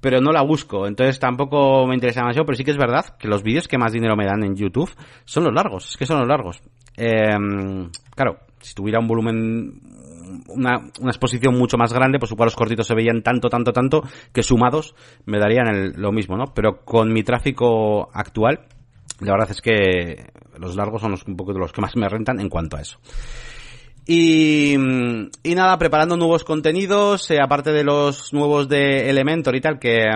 [0.02, 3.28] Pero no la busco, entonces tampoco me interesa demasiado, pero sí que es verdad que
[3.28, 4.90] los vídeos que más dinero me dan en YouTube
[5.24, 6.60] son los largos, es que son los largos.
[6.96, 7.38] Eh,
[8.14, 9.80] claro, si tuviera un volumen
[10.48, 14.02] una, una, exposición mucho más grande, pues igual los cortitos se veían tanto, tanto, tanto,
[14.32, 16.46] que sumados me darían el, lo mismo, ¿no?
[16.54, 18.66] Pero con mi tráfico actual,
[19.20, 22.08] la verdad es que los largos son los, un poco de los que más me
[22.08, 22.98] rentan en cuanto a eso.
[24.04, 29.78] Y, y nada, preparando nuevos contenidos, eh, aparte de los nuevos de Elementor y tal
[29.78, 30.06] que,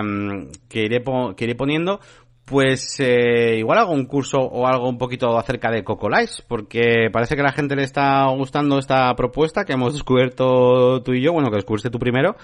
[0.67, 1.03] que, iré,
[1.37, 2.01] que iré poniendo,
[2.47, 7.35] pues eh, igual hago un curso o algo un poquito acerca de Cocolice, porque parece
[7.35, 11.33] que a la gente le está gustando esta propuesta que hemos descubierto tú y yo,
[11.33, 12.35] bueno, que descubriste tú primero,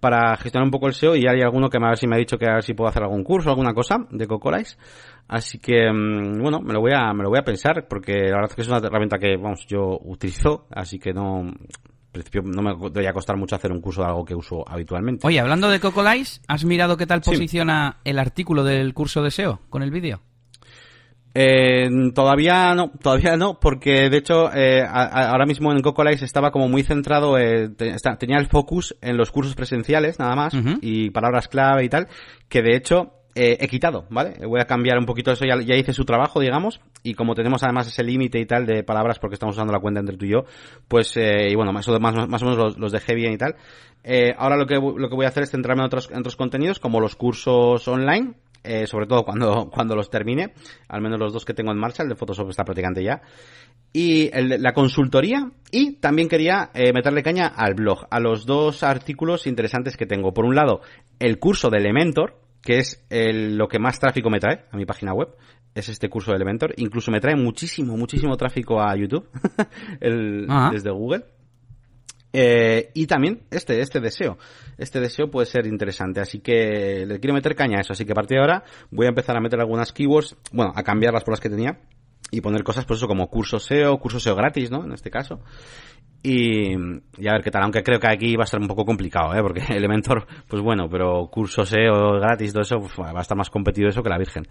[0.00, 2.16] para gestionar un poco el SEO y hay alguno que me, a ver si ha
[2.16, 4.76] dicho que a ver si puedo hacer algún curso, alguna cosa de Cocolice.
[5.26, 8.50] Así que, bueno, me lo voy a, me lo voy a pensar, porque la verdad
[8.50, 11.50] es que es una herramienta que, vamos, yo utilizo, así que no,
[12.14, 15.26] principio no me debería costar mucho hacer un curso de algo que uso habitualmente.
[15.26, 19.60] Oye, hablando de Cocolice, ¿has mirado qué tal posiciona el artículo del curso de SEO
[19.68, 20.20] con el vídeo?
[21.36, 26.52] Eh, todavía no, todavía no, porque de hecho eh, a, ahora mismo en Cocolice estaba
[26.52, 30.78] como muy centrado, eh, tenía el focus en los cursos presenciales nada más uh -huh.
[30.80, 32.06] y palabras clave y tal,
[32.48, 34.46] que de hecho eh, he quitado, ¿vale?
[34.46, 37.64] Voy a cambiar un poquito eso, ya, ya hice su trabajo, digamos, y como tenemos
[37.64, 40.30] además ese límite y tal de palabras porque estamos usando la cuenta entre tú y
[40.30, 40.44] yo,
[40.86, 43.56] pues, eh, y bueno, más, más, más o menos los, los, dejé bien y tal.
[44.04, 46.36] Eh, ahora lo que, lo que voy a hacer es centrarme en otros, en otros
[46.36, 48.34] contenidos, como los cursos online,
[48.86, 50.54] sobre todo cuando, cuando los termine,
[50.86, 53.20] al menos los dos que tengo en marcha, el de Photoshop está prácticamente ya,
[53.92, 59.96] y la consultoría, y también quería meterle caña al blog, a los dos artículos interesantes
[59.96, 60.32] que tengo.
[60.32, 60.80] Por un lado,
[61.20, 64.86] el curso de Elementor, que es el, lo que más tráfico me trae a mi
[64.86, 65.28] página web.
[65.74, 66.74] es este curso de Elementor.
[66.78, 69.28] Incluso me trae muchísimo, muchísimo tráfico a YouTube
[70.00, 71.26] el, desde Google.
[72.36, 74.38] Eh, y también este, este deseo.
[74.78, 76.20] Este deseo puede ser interesante.
[76.20, 77.92] Así que le quiero meter caña a eso.
[77.92, 80.82] Así que a partir de ahora voy a empezar a meter algunas keywords, bueno, a
[80.82, 81.80] cambiarlas por las que tenía.
[82.30, 84.84] Y poner cosas, pues eso, como curso SEO, curso SEO gratis, ¿no?
[84.84, 85.40] En este caso.
[86.26, 86.72] Y,
[87.18, 89.34] y a ver qué tal, aunque creo que aquí va a ser un poco complicado,
[89.34, 89.42] ¿eh?
[89.42, 93.90] Porque Elementor, pues bueno, pero curso SEO gratis, todo eso, va a estar más competido
[93.90, 94.48] eso que la Virgen.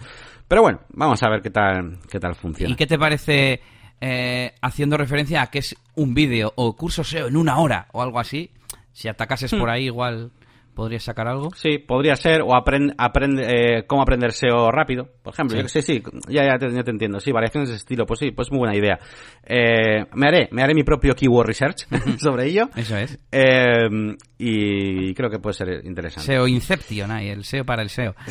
[0.48, 2.72] Pero bueno, vamos a ver qué tal, qué tal funciona.
[2.72, 3.60] ¿Y qué te parece
[4.00, 8.04] eh, haciendo referencia a que es un vídeo o curso SEO en una hora o
[8.04, 8.52] algo así?
[8.92, 10.32] Si atacases por ahí, igual
[10.74, 11.50] podrías sacar algo.
[11.56, 15.58] Sí, podría ser, o aprende, aprende, eh, cómo aprender SEO rápido, por ejemplo.
[15.58, 15.64] Sí.
[15.64, 17.20] Yo sé, sí, ya, ya, te, ya te entiendo.
[17.20, 19.00] Sí, variaciones de estilo, pues sí, pues muy buena idea.
[19.44, 21.86] Eh, me haré, me haré mi propio keyword research
[22.20, 22.70] sobre ello.
[22.76, 23.20] Eso es.
[23.32, 26.26] Eh, y creo que puede ser interesante.
[26.26, 28.16] SEO Inception, ahí, el SEO para el SEO.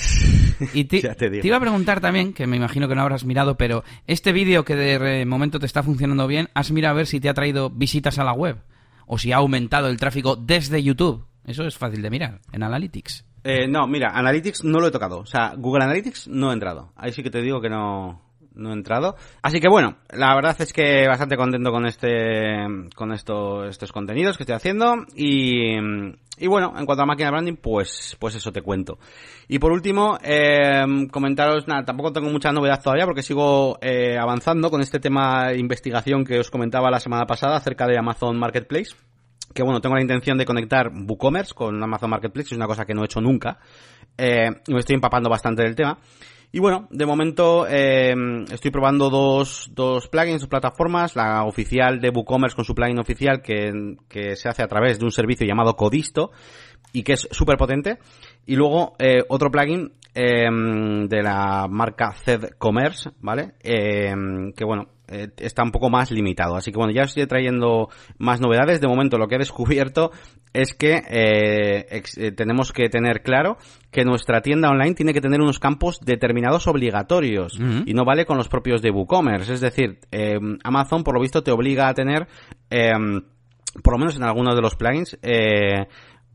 [0.74, 1.42] Y te, Ya te digo.
[1.42, 4.64] te iba a preguntar también, que me imagino que no habrás mirado, pero este vídeo
[4.64, 7.68] que de momento te está funcionando bien, ¿has mirado a ver si te ha traído
[7.70, 8.58] visitas a la web?
[9.06, 11.26] O si ha aumentado el tráfico desde YouTube.
[11.46, 13.24] Eso es fácil de mirar, en Analytics.
[13.44, 15.20] Eh, no, mira, Analytics no lo he tocado.
[15.20, 16.92] O sea, Google Analytics no he entrado.
[16.96, 18.22] Ahí sí que te digo que no,
[18.54, 19.16] no he entrado.
[19.42, 24.36] Así que bueno, la verdad es que bastante contento con este, con esto, estos contenidos
[24.36, 24.94] que estoy haciendo.
[25.16, 25.76] Y,
[26.38, 28.98] y bueno, en cuanto a máquina branding, pues, pues eso te cuento.
[29.48, 34.70] Y por último, eh, comentaros, nada, tampoco tengo mucha novedad todavía porque sigo eh, avanzando
[34.70, 38.94] con este tema de investigación que os comentaba la semana pasada acerca de Amazon Marketplace
[39.54, 42.94] que bueno, tengo la intención de conectar WooCommerce con Amazon Marketplace, es una cosa que
[42.94, 43.58] no he hecho nunca,
[44.16, 45.98] eh, me estoy empapando bastante del tema.
[46.54, 48.14] Y bueno, de momento eh,
[48.52, 53.40] estoy probando dos, dos plugins, dos plataformas, la oficial de WooCommerce con su plugin oficial
[53.40, 56.30] que, que se hace a través de un servicio llamado Codisto
[56.92, 57.98] y que es súper potente.
[58.46, 60.46] Y luego eh, otro plugin eh,
[61.08, 63.52] de la marca Zed Commerce, ¿vale?
[63.62, 64.12] Eh,
[64.56, 66.56] que bueno, eh, está un poco más limitado.
[66.56, 68.80] Así que bueno, ya os estoy trayendo más novedades.
[68.80, 70.10] De momento lo que he descubierto
[70.52, 73.56] es que eh, ex- eh, tenemos que tener claro
[73.90, 78.36] que nuestra tienda online tiene que tener unos campos determinados obligatorios y no vale con
[78.36, 79.54] los propios de WooCommerce.
[79.54, 82.26] Es decir, eh, Amazon por lo visto te obliga a tener,
[82.68, 82.90] eh,
[83.82, 85.86] por lo menos en algunos de los plugins, eh,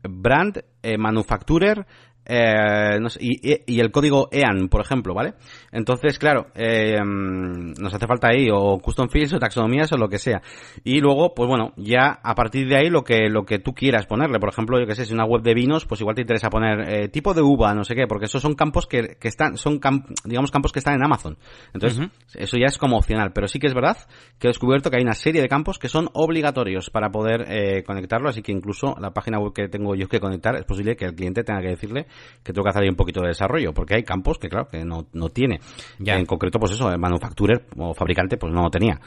[0.02, 1.86] brand, eh, manufacturer,
[2.28, 5.34] eh, no sé, y, y- y el código EAN, por ejemplo, ¿vale?
[5.72, 10.18] Entonces, claro, eh, nos hace falta ahí o custom fields o taxonomías o lo que
[10.18, 10.42] sea.
[10.84, 14.06] Y luego, pues bueno, ya a partir de ahí lo que lo que tú quieras
[14.06, 14.38] ponerle.
[14.38, 16.80] Por ejemplo, yo que sé, si una web de vinos, pues igual te interesa poner
[16.88, 19.78] eh, tipo de uva, no sé qué, porque esos son campos que, que están, son
[19.78, 21.38] camp- digamos campos que están en Amazon.
[21.74, 21.98] Entonces,
[22.34, 23.96] eso ya es como opcional, pero sí que es verdad
[24.38, 27.82] que he descubierto que hay una serie de campos que son obligatorios para poder eh,
[27.84, 31.04] conectarlo, así que incluso la página web que tengo yo que conectar es posible que
[31.06, 32.06] el cliente tenga que decirle
[32.42, 34.84] que tengo que hacer ahí un poquito de desarrollo, porque hay campos que claro que
[34.84, 35.60] no, no tiene.
[35.98, 36.16] Ya.
[36.16, 39.00] En concreto, pues eso, el manufacturer o fabricante pues no lo tenía.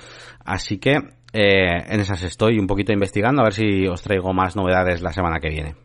[0.46, 0.92] Así que
[1.34, 5.14] eh, en esas estoy un poquito investigando a ver si os traigo más novedades la
[5.14, 5.76] semana que viene.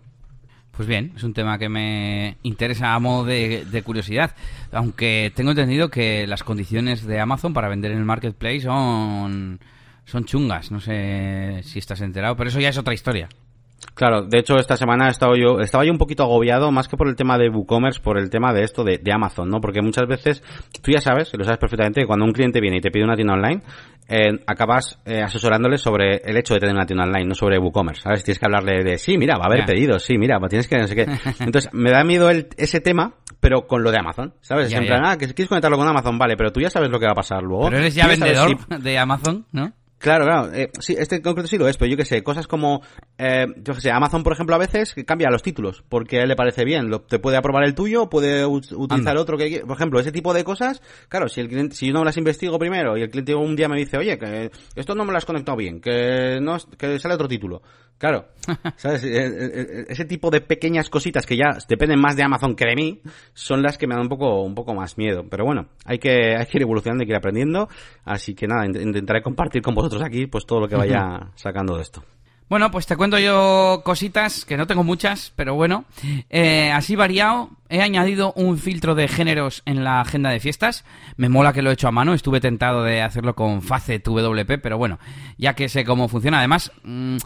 [0.76, 4.34] Pues bien, es un tema que me interesa a modo de, de curiosidad.
[4.72, 9.58] Aunque tengo entendido que las condiciones de Amazon para vender en el marketplace son,
[10.04, 10.70] son chungas.
[10.70, 13.28] No sé si estás enterado, pero eso ya es otra historia.
[13.94, 16.96] Claro, de hecho esta semana he estado yo, estaba yo un poquito agobiado, más que
[16.96, 19.60] por el tema de WooCommerce, por el tema de esto de, de Amazon, ¿no?
[19.60, 20.42] Porque muchas veces,
[20.82, 23.04] tú ya sabes, y lo sabes perfectamente, que cuando un cliente viene y te pide
[23.04, 23.62] una tienda online,
[24.08, 28.02] eh, acabas eh, asesorándole sobre el hecho de tener una tienda online, no sobre WooCommerce,
[28.02, 28.22] ¿sabes?
[28.24, 29.66] Tienes que hablarle de, sí, mira, va a haber Ya.
[29.66, 31.06] pedidos, sí, mira, pues tienes que, no sé qué.
[31.40, 34.70] Entonces, me da miedo el, ese tema, pero con lo de Amazon, ¿sabes?
[34.70, 36.98] Ya, en plan, ah, que quieres conectarlo con Amazon, vale, pero tú ya sabes lo
[36.98, 37.64] que va a pasar luego.
[37.64, 39.72] Pero eres ya vendedor si- de Amazon, ¿no?
[39.98, 40.52] Claro, claro.
[40.52, 42.82] Eh, sí, este en concreto sí lo es, pero yo qué sé, cosas como,
[43.16, 46.28] eh, yo qué sé, Amazon, por ejemplo, a veces cambia los títulos, porque a él
[46.28, 46.90] le parece bien.
[46.90, 49.22] Lo- te puede aprobar el tuyo, puede ut- utilizar Anda.
[49.22, 49.62] otro que.
[49.66, 52.58] Por ejemplo, ese tipo de cosas, claro, si el cliente, si yo no las investigo
[52.58, 55.24] primero y el cliente un día me dice, oye, que esto no me lo has
[55.24, 57.62] conectado bien, que no, que sale otro título.
[57.98, 58.26] Claro,
[58.76, 59.02] ¿sabes?
[59.04, 62.66] Eh, eh, eh, Ese tipo de pequeñas cositas que ya dependen más de Amazon que
[62.66, 63.00] de mí,
[63.32, 65.24] son las que me dan un poco, un poco más miedo.
[65.30, 67.70] Pero bueno, hay que, hay que ir evolucionando, hay que ir aprendiendo.
[68.04, 71.76] Así que nada, int- intentaré compartir con vosotros aquí, pues todo lo que vaya sacando
[71.76, 72.02] de esto.
[72.48, 75.84] Bueno, pues te cuento yo cositas, que no tengo muchas, pero bueno.
[76.30, 80.84] Eh, así variado, he añadido un filtro de géneros en la agenda de fiestas.
[81.16, 84.58] Me mola que lo he hecho a mano, estuve tentado de hacerlo con Facet WP,
[84.62, 85.00] pero bueno,
[85.38, 86.38] ya que sé cómo funciona.
[86.38, 87.16] Además, mm,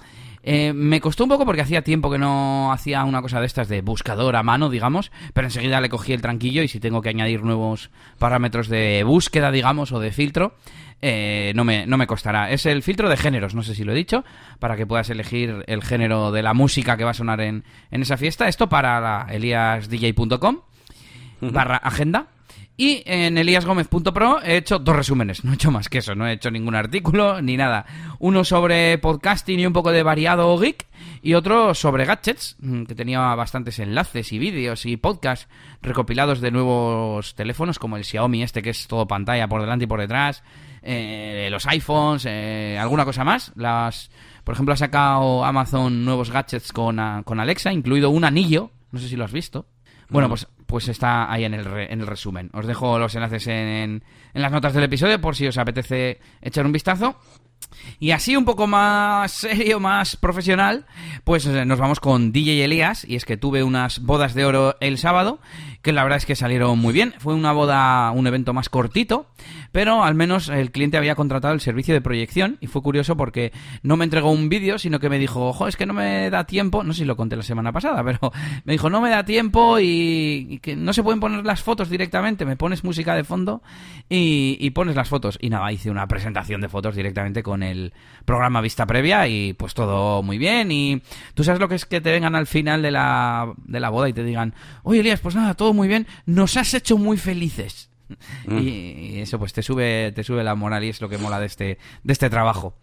[0.42, 3.68] eh, me costó un poco porque hacía tiempo que no hacía una cosa de estas
[3.68, 7.10] de buscador a mano, digamos, pero enseguida le cogí el tranquillo y si tengo que
[7.10, 10.54] añadir nuevos parámetros de búsqueda, digamos, o de filtro,
[11.02, 12.50] eh, no, me, no me costará.
[12.50, 14.24] Es el filtro de géneros, no sé si lo he dicho,
[14.58, 18.02] para que puedas elegir el género de la música que va a sonar en, en
[18.02, 18.48] esa fiesta.
[18.48, 20.60] Esto para eliasdj.com
[21.40, 22.26] barra agenda.
[22.80, 26.32] Y en eliasgomez.pro he hecho dos resúmenes, no he hecho más que eso, no he
[26.32, 27.84] hecho ningún artículo ni nada.
[28.20, 30.86] Uno sobre podcasting y un poco de variado geek
[31.20, 35.46] y otro sobre gadgets, mm, que tenía bastantes enlaces y vídeos y podcasts
[35.82, 39.86] recopilados de nuevos teléfonos como el Xiaomi este que es todo pantalla por delante y
[39.86, 40.42] por detrás,
[40.80, 43.52] eh, los iPhones, eh, alguna cosa más.
[43.56, 44.10] Las,
[44.42, 49.08] por ejemplo, ha sacado Amazon nuevos gadgets con, con Alexa, incluido un anillo, no sé
[49.08, 49.66] si lo has visto.
[50.10, 52.48] Bueno, pues, pues está ahí en el, en el resumen.
[52.52, 56.64] Os dejo los enlaces en, en las notas del episodio por si os apetece echar
[56.64, 57.16] un vistazo.
[57.98, 60.86] Y así un poco más serio, más profesional,
[61.24, 63.04] pues eh, nos vamos con DJ Elías.
[63.06, 65.40] Y es que tuve unas bodas de oro el sábado,
[65.82, 67.14] que la verdad es que salieron muy bien.
[67.18, 69.26] Fue una boda, un evento más cortito,
[69.72, 72.58] pero al menos el cliente había contratado el servicio de proyección.
[72.60, 73.52] Y fue curioso porque
[73.82, 76.44] no me entregó un vídeo, sino que me dijo, ojo, es que no me da
[76.44, 76.82] tiempo.
[76.82, 78.32] No sé si lo conté la semana pasada, pero
[78.64, 82.44] me dijo, no me da tiempo y, que no se pueden poner las fotos directamente.
[82.44, 83.62] Me pones música de fondo
[84.08, 85.38] y, y pones las fotos.
[85.40, 87.92] Y nada, hice una presentación de fotos directamente con el
[88.24, 90.70] programa vista previa y pues todo muy bien.
[90.70, 91.02] Y
[91.34, 94.08] tú sabes lo que es que te vengan al final de la, de la boda
[94.08, 97.90] y te digan, oye Elías, pues nada, todo muy bien, nos has hecho muy felices.
[98.46, 98.58] Mm.
[98.58, 101.46] Y eso pues te sube, te sube la moral y es lo que mola de
[101.46, 102.74] este, de este trabajo.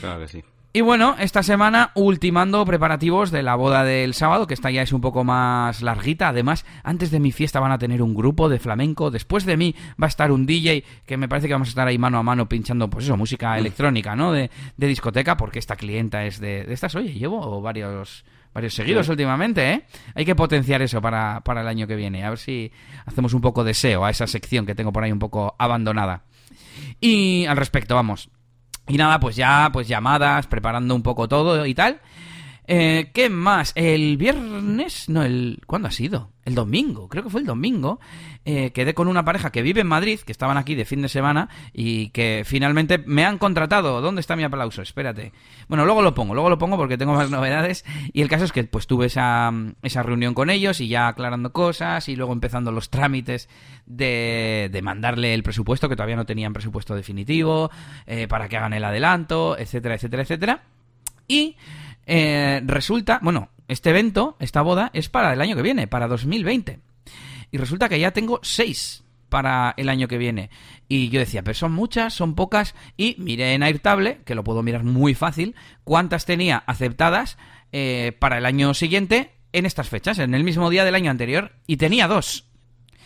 [0.00, 0.44] Claro que sí.
[0.74, 4.94] Y bueno, esta semana ultimando preparativos de la boda del sábado, que esta ya es
[4.94, 6.28] un poco más larguita.
[6.28, 9.10] Además, antes de mi fiesta van a tener un grupo de flamenco.
[9.10, 11.86] Después de mí va a estar un DJ, que me parece que vamos a estar
[11.86, 14.32] ahí mano a mano pinchando, pues eso, música electrónica, ¿no?
[14.32, 16.94] De, de discoteca, porque esta clienta es de, de estas.
[16.94, 19.84] Oye, llevo varios varios seguidos últimamente, ¿eh?
[20.14, 22.24] Hay que potenciar eso para, para el año que viene.
[22.24, 22.72] A ver si
[23.04, 26.24] hacemos un poco de SEO a esa sección que tengo por ahí un poco abandonada.
[26.98, 28.30] Y al respecto, vamos.
[28.88, 32.00] Y nada, pues ya, pues llamadas, preparando un poco todo y tal.
[32.66, 33.72] Eh, ¿Qué más?
[33.74, 36.30] El viernes, no, el ¿cuándo ha sido?
[36.44, 38.00] El domingo, creo que fue el domingo.
[38.44, 41.08] eh, quedé con una pareja que vive en Madrid, que estaban aquí de fin de
[41.08, 44.00] semana y que finalmente me han contratado.
[44.00, 44.82] ¿Dónde está mi aplauso?
[44.82, 45.32] Espérate.
[45.68, 47.84] Bueno, luego lo pongo, luego lo pongo porque tengo más novedades.
[48.12, 51.52] Y el caso es que pues tuve esa, esa reunión con ellos y ya aclarando
[51.52, 53.48] cosas y luego empezando los trámites
[53.86, 57.70] de, de mandarle el presupuesto, que todavía no tenían presupuesto definitivo,
[58.06, 60.62] eh, para que hagan el adelanto, etcétera, etcétera, etcétera.
[61.28, 61.56] Y
[62.06, 66.80] eh, resulta, bueno, este evento, esta boda, es para el año que viene, para 2020.
[67.50, 70.50] Y resulta que ya tengo seis para el año que viene.
[70.88, 72.74] Y yo decía, pero son muchas, son pocas.
[72.96, 77.38] Y miré en Airtable, que lo puedo mirar muy fácil, cuántas tenía aceptadas
[77.72, 81.52] eh, para el año siguiente en estas fechas, en el mismo día del año anterior.
[81.66, 82.46] Y tenía dos.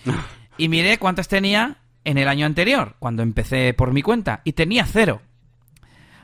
[0.58, 4.40] Y miré cuántas tenía en el año anterior, cuando empecé por mi cuenta.
[4.42, 5.20] Y tenía cero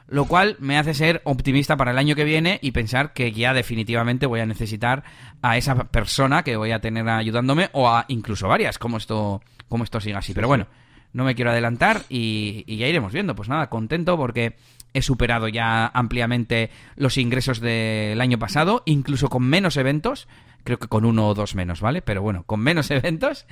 [0.08, 3.54] lo cual me hace ser optimista para el año que viene y pensar que ya
[3.54, 5.04] definitivamente voy a necesitar
[5.40, 9.84] a esa persona que voy a tener ayudándome o a incluso varias, como esto, como
[9.84, 10.34] esto siga así.
[10.34, 10.66] Pero bueno,
[11.12, 13.34] no me quiero adelantar y, y ya iremos viendo.
[13.34, 14.56] Pues nada, contento porque
[14.94, 20.28] he superado ya ampliamente los ingresos del año pasado, incluso con menos eventos,
[20.64, 22.02] creo que con uno o dos menos, ¿vale?
[22.02, 23.46] Pero bueno, con menos eventos.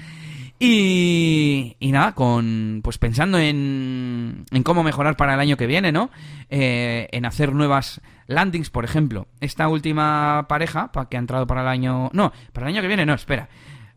[0.63, 5.91] Y, y nada, con pues pensando en, en cómo mejorar para el año que viene,
[5.91, 6.11] ¿no?
[6.51, 9.27] Eh, en hacer nuevas landings, por ejemplo.
[9.41, 12.11] Esta última pareja pa- que ha entrado para el año...
[12.13, 13.49] No, para el año que viene no, espera.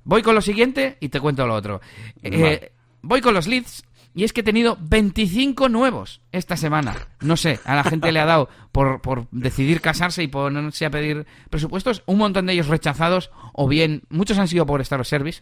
[0.06, 1.82] Voy con lo siguiente y te cuento lo otro.
[2.24, 2.72] Eh.
[3.02, 3.84] Voy con los leads
[4.16, 6.96] y es que he tenido 25 nuevos esta semana.
[7.20, 10.90] No sé, a la gente le ha dado por, por decidir casarse y ponerse a
[10.90, 12.04] pedir presupuestos.
[12.06, 15.42] Un montón de ellos rechazados o bien, muchos han sido por Star of Service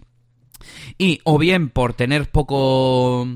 [0.98, 3.28] y o bien por tener poco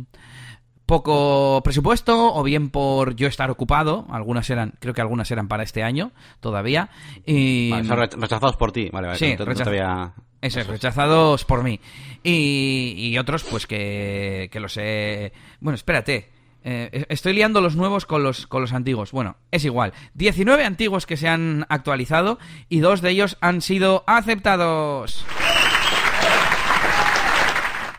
[0.85, 5.63] poco presupuesto o bien por yo estar ocupado algunas eran creo que algunas eran para
[5.63, 6.89] este año todavía
[7.25, 8.89] y Vale, son rech- rechazados por ti.
[8.91, 9.17] Vale, vale.
[9.19, 11.79] Sí, no no eso es, rechazados por mí.
[12.23, 15.33] Y, y otros, pues que, que los he...
[15.59, 16.29] Bueno, espérate.
[16.63, 19.11] Eh, estoy liando los nuevos con los, con los antiguos.
[19.11, 19.93] Bueno, es igual.
[20.13, 22.37] 19 antiguos que se han actualizado
[22.69, 25.25] y dos de ellos han sido aceptados.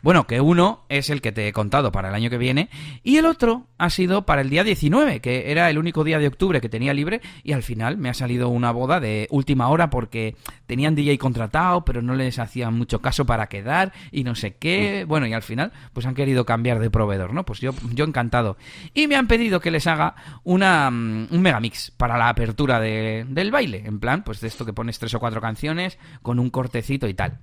[0.02, 2.68] Bueno, que uno es el que te he contado para el año que viene
[3.02, 6.28] y el otro ha sido para el día 19, que era el único día de
[6.28, 9.90] octubre que tenía libre y al final me ha salido una boda de última hora
[9.90, 10.36] porque
[10.66, 15.04] tenían DJ contratado, pero no les hacían mucho caso para quedar y no sé qué.
[15.06, 17.44] Bueno, y al final pues han querido cambiar de proveedor, ¿no?
[17.44, 18.56] Pues yo, yo encantado.
[18.94, 23.24] Y me han pedido que les haga una, mm, un megamix para la apertura de-
[23.28, 26.50] del baile, en plan, pues de esto que pones tres o cuatro canciones con un
[26.50, 27.38] cortecito y tal.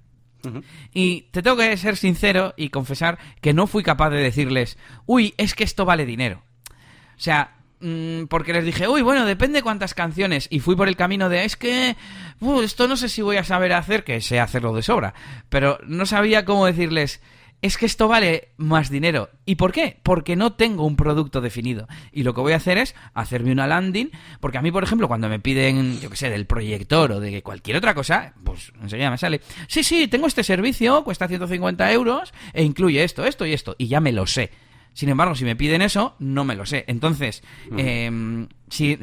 [0.93, 5.33] Y te tengo que ser sincero y confesar que no fui capaz de decirles, uy,
[5.37, 6.43] es que esto vale dinero.
[6.69, 10.47] O sea, mm, porque les dije, uy, bueno, depende cuántas canciones.
[10.49, 11.95] Y fui por el camino de, es que,
[12.41, 15.13] uh, esto no sé si voy a saber hacer, que sé hacerlo de sobra.
[15.49, 17.21] Pero no sabía cómo decirles,
[17.63, 19.29] es que esto vale más dinero.
[19.45, 19.97] ¿Y por qué?
[20.03, 21.87] Porque no tengo un producto definido.
[22.11, 24.11] Y lo que voy a hacer es hacerme una landing,
[24.41, 27.41] porque a mí, por ejemplo, cuando me piden, yo qué sé, del proyector o de
[27.41, 32.33] cualquier otra cosa, pues enseguida me sale, sí, sí, tengo este servicio, cuesta 150 euros
[32.51, 34.51] e incluye esto, esto y esto, y ya me lo sé.
[34.93, 36.85] Sin embargo, si me piden eso, no me lo sé.
[36.87, 37.43] Entonces,
[37.77, 38.97] em, si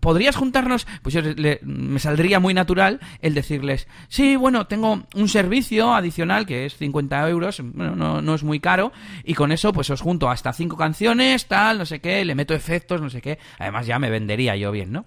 [0.00, 1.22] podrías juntarnos, pues yo
[1.62, 7.28] me saldría muy natural el decirles, sí, bueno, tengo un servicio adicional que es 50
[7.28, 8.92] euros, bueno, no, no es muy caro,
[9.24, 12.54] y con eso pues os junto hasta cinco canciones, tal, no sé qué, le meto
[12.54, 13.38] efectos, no sé qué.
[13.58, 15.06] Además ya me vendería yo bien, ¿no?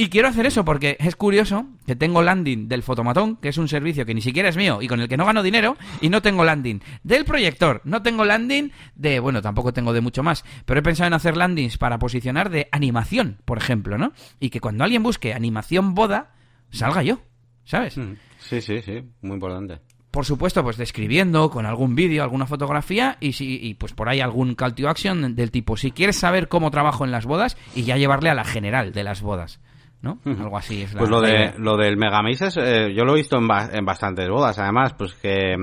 [0.00, 3.68] Y quiero hacer eso porque es curioso que tengo landing del fotomatón, que es un
[3.68, 6.22] servicio que ni siquiera es mío y con el que no gano dinero, y no
[6.22, 10.80] tengo landing del proyector, no tengo landing de, bueno, tampoco tengo de mucho más, pero
[10.80, 14.14] he pensado en hacer landings para posicionar de animación, por ejemplo, ¿no?
[14.38, 16.32] Y que cuando alguien busque animación boda,
[16.70, 17.20] salga yo,
[17.66, 17.98] ¿sabes?
[17.98, 19.80] Mm, sí, sí, sí, muy importante
[20.10, 24.20] por supuesto, pues describiendo con algún vídeo, alguna fotografía y, si, y pues por ahí
[24.20, 27.84] algún call to action del tipo, si quieres saber cómo trabajo en las bodas y
[27.84, 29.60] ya llevarle a la general de las bodas.
[30.02, 30.18] ¿No?
[30.24, 33.36] Algo así es la Pues lo, de, lo del Megamix eh, yo lo he visto
[33.36, 35.54] en, en, bastantes bodas, además, pues que,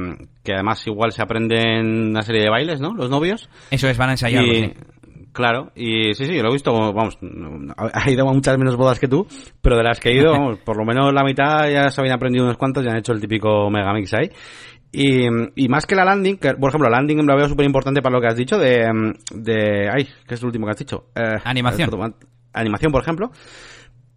[0.43, 2.93] que, además igual se aprenden una serie de bailes, ¿no?
[2.93, 3.49] Los novios.
[3.71, 4.43] Eso es, van a ensayar
[5.37, 9.07] Claro, y sí, sí, lo he visto, vamos, he ido a muchas menos bodas que
[9.07, 9.27] tú,
[9.61, 10.33] pero de las que he ido,
[10.65, 13.21] por lo menos la mitad ya se habían aprendido unos cuantos, ya han hecho el
[13.21, 14.31] típico Megamix ahí.
[14.91, 18.01] Y, y, más que la landing, que, por ejemplo, la landing lo veo súper importante
[18.01, 18.89] para lo que has dicho de,
[19.31, 21.05] de, ay, ¿qué es lo último que has dicho?
[21.13, 21.89] Eh, animación.
[22.53, 23.29] Animación, por ejemplo.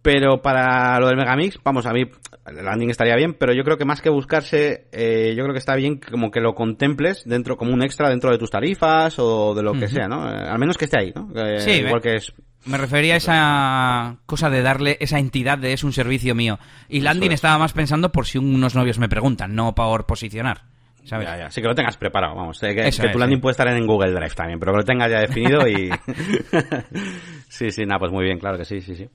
[0.01, 2.05] Pero para lo del Megamix, vamos, a mí
[2.47, 5.59] el landing estaría bien, pero yo creo que más que buscarse, eh, yo creo que
[5.59, 9.53] está bien como que lo contemples dentro, como un extra dentro de tus tarifas o
[9.53, 10.27] de lo que sea, ¿no?
[10.27, 11.29] Eh, al menos que esté ahí, ¿no?
[11.59, 12.33] sí, igual que es...
[12.65, 16.59] Me refería a esa cosa de darle esa entidad de es un servicio mío.
[16.89, 20.61] Y landing estaba más pensando por si unos novios me preguntan, no por posicionar.
[21.03, 21.27] ¿sabes?
[21.27, 21.51] Ya, ya.
[21.51, 22.59] Sí, que lo tengas preparado, vamos.
[22.59, 25.19] Que, que tu landing puede estar en Google Drive también, pero que lo tengas ya
[25.19, 25.89] definido y...
[27.49, 29.09] sí, sí, nada, pues muy bien, claro que sí, sí, sí.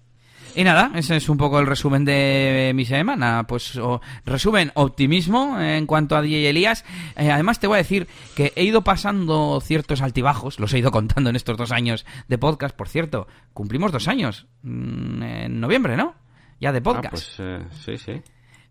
[0.56, 3.44] Y nada, ese es un poco el resumen de mi semana.
[3.46, 3.78] Pues
[4.24, 6.82] resumen, optimismo en cuanto a DJ Elías.
[7.14, 10.90] Eh, además te voy a decir que he ido pasando ciertos altibajos, los he ido
[10.92, 12.74] contando en estos dos años de podcast.
[12.74, 16.14] Por cierto, cumplimos dos años mm, en noviembre, ¿no?
[16.58, 17.10] Ya de ah, podcast.
[17.10, 18.22] pues eh, sí, sí.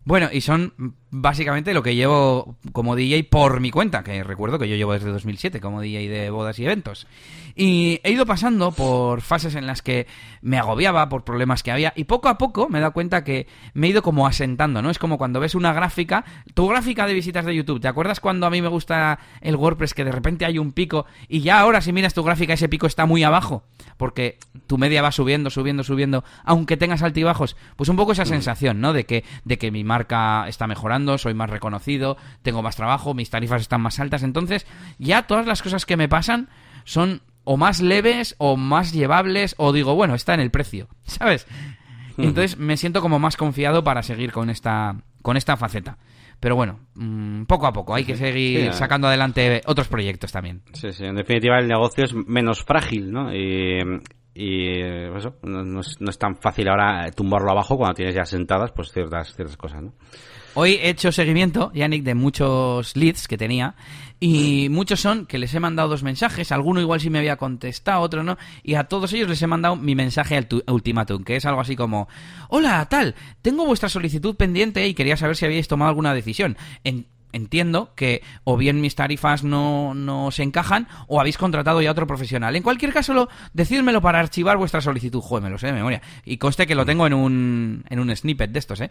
[0.06, 0.72] Bueno, y son
[1.10, 5.10] básicamente lo que llevo como DJ por mi cuenta, que recuerdo que yo llevo desde
[5.10, 7.08] 2007 como DJ de bodas y eventos.
[7.56, 10.06] Y he ido pasando por fases en las que
[10.42, 13.48] me agobiaba por problemas que había y poco a poco me he dado cuenta que
[13.74, 14.90] me he ido como asentando, ¿no?
[14.90, 18.46] Es como cuando ves una gráfica, tu gráfica de visitas de YouTube, ¿te acuerdas cuando
[18.46, 21.80] a mí me gusta el WordPress que de repente hay un pico y ya ahora
[21.80, 23.64] si miras tu gráfica ese pico está muy abajo?
[23.96, 27.56] Porque tu media va subiendo, subiendo, subiendo, aunque tengas altibajos.
[27.76, 28.28] Pues un poco esa mm.
[28.28, 28.92] sensación, ¿no?
[28.92, 33.30] De que, de que mi marca está mejorando, soy más reconocido, tengo más trabajo, mis
[33.30, 34.22] tarifas están más altas.
[34.22, 34.66] Entonces,
[34.98, 36.48] ya todas las cosas que me pasan
[36.84, 41.46] son o más leves o más llevables o digo, bueno, está en el precio, ¿sabes?
[42.18, 45.98] entonces me siento como más confiado para seguir con esta, con esta faceta.
[46.40, 50.62] Pero bueno, mm, poco a poco hay que seguir sacando adelante otros proyectos también.
[50.72, 53.34] Sí, sí, en definitiva el negocio es menos frágil, ¿no?
[53.34, 53.82] Y,
[54.36, 58.92] y no, es, no, es, tan fácil ahora tumbarlo abajo cuando tienes ya sentadas pues
[58.92, 59.94] ciertas, ciertas cosas, ¿no?
[60.58, 63.74] Hoy he hecho seguimiento, Yannick, de muchos leads que tenía
[64.20, 68.00] y muchos son que les he mandado dos mensajes, alguno igual sí me había contestado,
[68.00, 71.44] otro no, y a todos ellos les he mandado mi mensaje al ultimátum, que es
[71.44, 72.08] algo así como,
[72.48, 76.56] hola, tal, tengo vuestra solicitud pendiente y quería saber si habíais tomado alguna decisión.
[76.84, 77.06] En
[77.36, 82.06] entiendo que o bien mis tarifas no, no se encajan o habéis contratado ya otro
[82.06, 82.56] profesional.
[82.56, 85.20] En cualquier caso, lo, decídmelo para archivar vuestra solicitud.
[85.20, 86.02] Joder, me lo sé de memoria.
[86.24, 88.90] Y conste que lo tengo en un, en un snippet de estos, ¿eh?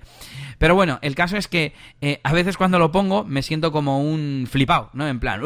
[0.58, 4.00] Pero bueno, el caso es que eh, a veces cuando lo pongo me siento como
[4.00, 5.08] un flipado, ¿no?
[5.08, 5.42] En plan,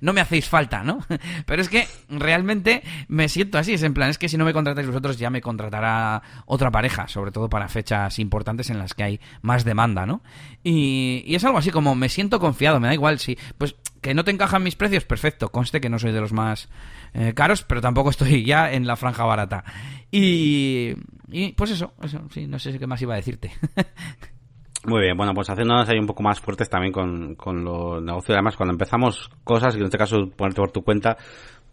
[0.00, 1.00] no me hacéis falta, ¿no?
[1.46, 3.74] Pero es que realmente me siento así.
[3.74, 7.06] Es en plan, es que si no me contratáis vosotros ya me contratará otra pareja,
[7.08, 10.22] sobre todo para fechas importantes en las que hay más demanda, ¿no?
[10.62, 14.14] Y, y es algo así como me siento confiado, me da igual si pues que
[14.14, 16.68] no te encajan mis precios, perfecto, conste que no soy de los más
[17.14, 19.64] eh, caros, pero tampoco estoy ya en la franja barata.
[20.10, 20.92] Y,
[21.28, 23.52] y pues eso, eso, sí, no sé qué más iba a decirte.
[24.86, 28.34] Muy bien, bueno, pues haciéndonos ahí un poco más fuertes también con, con los negocios.
[28.34, 31.16] Además, cuando empezamos cosas, y en este caso ponerte por tu cuenta,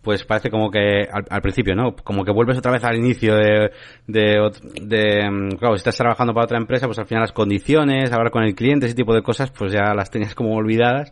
[0.01, 1.95] pues parece como que al, principio, ¿no?
[1.95, 3.71] Como que vuelves otra vez al inicio de,
[4.07, 8.11] de, de, mm, claro, si estás trabajando para otra empresa, pues al final las condiciones,
[8.11, 11.11] hablar con el cliente, ese tipo de cosas, pues ya las tenías como olvidadas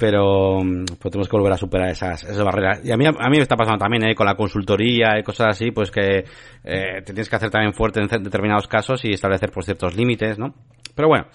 [0.00, 2.80] pero mm, pues tenemos que volver a superar esas, esas barreras.
[2.82, 4.14] Y a mí, a mí me está pasando también, ¿eh?
[4.14, 6.24] con la consultoría y cosas así, pues que
[6.64, 9.94] eh, te tienes que hacer también fuerte en determinados casos y establecer por pues, ciertos
[9.94, 10.54] límites, ¿no?
[10.94, 11.26] Pero bueno,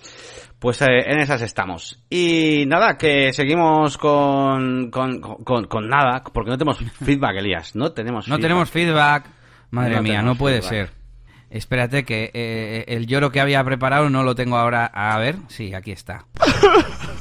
[0.59, 2.03] pues eh, en esas estamos.
[2.09, 7.75] Y nada, que seguimos con, con, con, con nada, porque no tenemos feedback, Elías.
[7.75, 8.41] No tenemos No feedback.
[8.41, 9.25] tenemos feedback.
[9.71, 10.87] Madre No mía, no puede feedback.
[10.89, 11.05] ser.
[11.49, 14.85] Espérate que eh, el lloro que había preparado no lo tengo ahora.
[14.93, 16.25] A ver, sí, aquí está.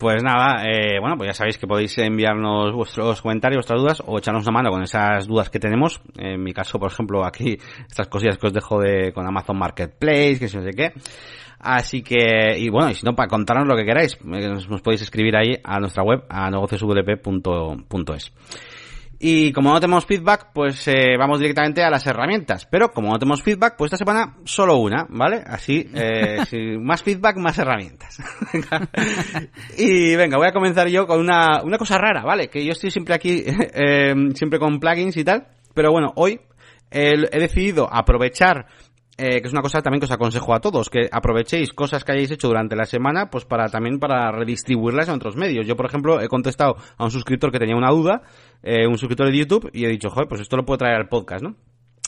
[0.00, 4.16] Pues nada, eh, bueno, pues ya sabéis que podéis enviarnos vuestros comentarios, vuestras dudas o
[4.16, 6.00] echarnos una mano con esas dudas que tenemos.
[6.16, 10.38] En mi caso, por ejemplo, aquí estas cosillas que os dejo de con Amazon Marketplace,
[10.38, 10.94] que si no sé qué.
[11.58, 15.02] Así que, y bueno, y si no, para contarnos lo que queráis, eh, nos, podéis
[15.02, 18.32] escribir ahí a nuestra web, a negocioswp.es.
[19.22, 22.64] Y como no tenemos feedback, pues eh, vamos directamente a las herramientas.
[22.64, 25.42] Pero como no tenemos feedback, pues esta semana solo una, ¿vale?
[25.46, 28.18] Así, eh, si más feedback, más herramientas.
[29.76, 32.48] y venga, voy a comenzar yo con una, una cosa rara, ¿vale?
[32.48, 33.44] Que yo estoy siempre aquí,
[33.74, 35.48] eh, siempre con plugins y tal.
[35.74, 36.40] Pero bueno, hoy
[36.90, 38.68] eh, he decidido aprovechar
[39.20, 42.12] eh, que es una cosa también que os aconsejo a todos, que aprovechéis cosas que
[42.12, 45.66] hayáis hecho durante la semana, pues para también para redistribuirlas en otros medios.
[45.66, 48.22] Yo, por ejemplo, he contestado a un suscriptor que tenía una duda,
[48.62, 51.08] eh, un suscriptor de YouTube, y he dicho, joder, pues esto lo puedo traer al
[51.08, 51.54] podcast, ¿no?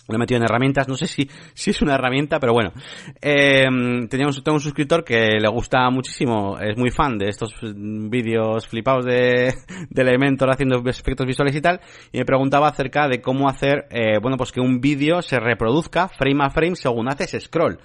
[0.08, 2.72] Lo he metido en herramientas, no sé si, si es una herramienta, pero bueno.
[3.20, 3.66] Eh,
[4.10, 8.66] tenía un, tengo un suscriptor que le gusta muchísimo, es muy fan de estos vídeos
[8.66, 9.54] flipados de,
[9.90, 11.80] de Elementor haciendo efectos visuales y tal,
[12.10, 16.08] y me preguntaba acerca de cómo hacer, eh, bueno, pues que un vídeo se reproduzca
[16.08, 17.78] frame a frame según haces scroll.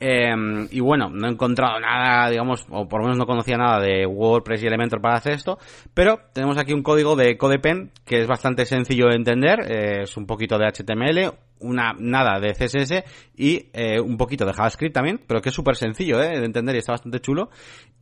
[0.00, 0.34] Eh,
[0.70, 4.06] y bueno, no he encontrado nada, digamos, o por lo menos no conocía nada de
[4.06, 5.58] WordPress y Elementor para hacer esto,
[5.94, 10.16] pero tenemos aquí un código de CodePen que es bastante sencillo de entender, eh, es
[10.16, 13.04] un poquito de HTML, una nada de CSS
[13.36, 16.74] y eh, un poquito de JavaScript también, pero que es súper sencillo eh, de entender
[16.74, 17.50] y está bastante chulo.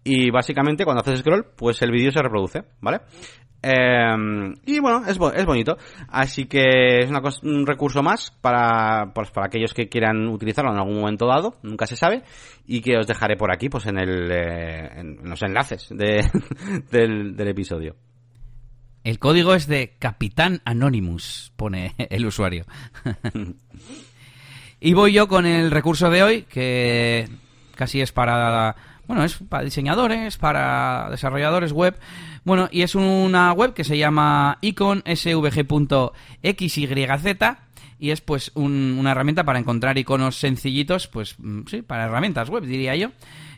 [0.05, 3.03] Y básicamente cuando haces scroll, pues el vídeo se reproduce, ¿vale?
[3.63, 5.77] Eh, y bueno, es, es bonito.
[6.09, 10.79] Así que es una un recurso más para, pues, para aquellos que quieran utilizarlo en
[10.79, 12.23] algún momento dado, nunca se sabe,
[12.67, 16.29] y que os dejaré por aquí, pues en, el, eh, en los enlaces de,
[16.91, 17.95] del, del episodio.
[19.05, 22.65] El código es de Capitán Anonymous, pone el usuario.
[24.81, 27.29] y voy yo con el recurso de hoy, que
[27.75, 28.77] casi es para,
[29.07, 31.99] bueno, es para diseñadores, para desarrolladores web.
[32.45, 36.11] Bueno, y es una web que se llama iconsvg.xyz
[37.99, 42.51] y es pues un- una herramienta para encontrar iconos sencillitos, pues mm, sí, para herramientas
[42.51, 43.11] web, diría yo.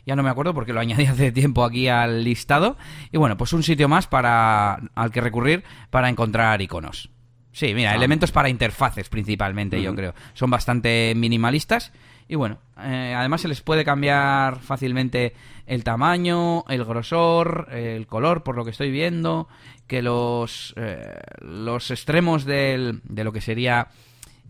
[0.05, 2.77] Ya no me acuerdo porque lo añadí hace tiempo aquí al listado.
[3.11, 7.09] Y bueno, pues un sitio más para al que recurrir para encontrar iconos.
[7.51, 10.13] Sí, mira, elementos para interfaces principalmente, yo creo.
[10.33, 11.93] Son bastante minimalistas.
[12.27, 15.33] Y bueno, eh, además se les puede cambiar fácilmente
[15.65, 19.47] el tamaño, el grosor, el color, por lo que estoy viendo,
[19.87, 23.87] que los, eh, los extremos del, de lo que sería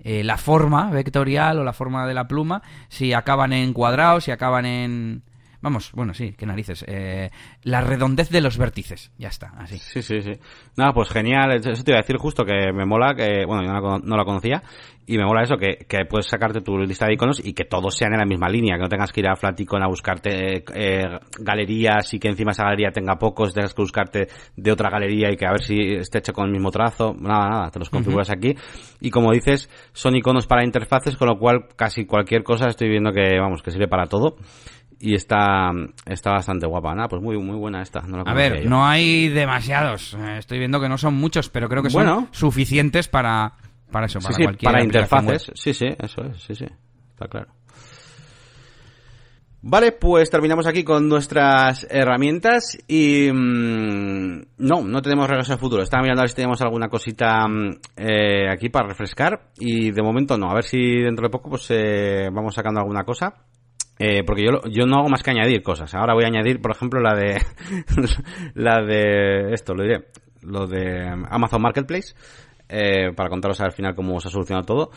[0.03, 4.31] eh, la forma vectorial o la forma de la pluma, si acaban en cuadrados, si
[4.31, 5.23] acaban en...
[5.65, 6.85] Vamos, bueno, sí, qué narices.
[6.87, 7.31] eh,
[7.63, 9.79] la redondez de los vértices, ya está, así.
[9.79, 10.33] Sí, sí, sí.
[10.77, 11.53] Nada, pues genial.
[11.53, 14.01] Eso te iba a decir justo que me mola que, bueno, yo no la, cono-
[14.05, 14.61] no la conocía.
[15.07, 17.95] Y me mola eso, que, que puedes sacarte tu lista de iconos y que todos
[17.95, 18.75] sean en la misma línea.
[18.75, 21.03] Que no tengas que ir a Flaticon a buscarte eh,
[21.39, 23.51] galerías y que encima esa galería tenga pocos.
[23.55, 26.51] Tengas que buscarte de otra galería y que a ver si esté hecho con el
[26.51, 27.15] mismo trazo.
[27.19, 27.71] Nada, nada.
[27.71, 28.53] Te los configuras aquí.
[29.01, 33.11] Y como dices, son iconos para interfaces, con lo cual casi cualquier cosa estoy viendo
[33.11, 34.37] que, vamos, que sirve para todo.
[35.07, 35.69] Y está,
[36.07, 36.95] está bastante guapa.
[36.95, 38.01] Nada, pues muy, muy buena esta.
[38.01, 38.69] No la A ver, yo.
[38.69, 40.15] no hay demasiados.
[40.15, 42.27] eh, Estoy viendo que no son muchos, pero creo que son Bueno.
[42.31, 43.53] suficientes para,
[43.91, 45.47] para eso, para sí, cualquier para interfaces.
[45.49, 45.57] web.
[45.57, 46.65] Sí, sí, eso es, sí, sí.
[47.11, 47.49] Está claro.
[49.67, 55.81] Vale, pues terminamos aquí con nuestras herramientas y mm, no, no tenemos regreso al futuro.
[55.81, 60.01] Estaba mirando a ver si tenemos alguna cosita mm, eh, aquí para refrescar y de
[60.03, 60.51] momento no.
[60.51, 63.33] A ver si dentro de poco pues eh, vamos sacando alguna cosa.
[63.97, 65.93] Eh, porque yo, yo no hago más que añadir cosas.
[65.95, 67.41] Ahora voy a añadir, por ejemplo, la de
[68.53, 70.07] la de esto, lo diré,
[70.41, 72.13] lo de Amazon Marketplace
[72.67, 74.91] eh, para contaros al final cómo se ha solucionado todo.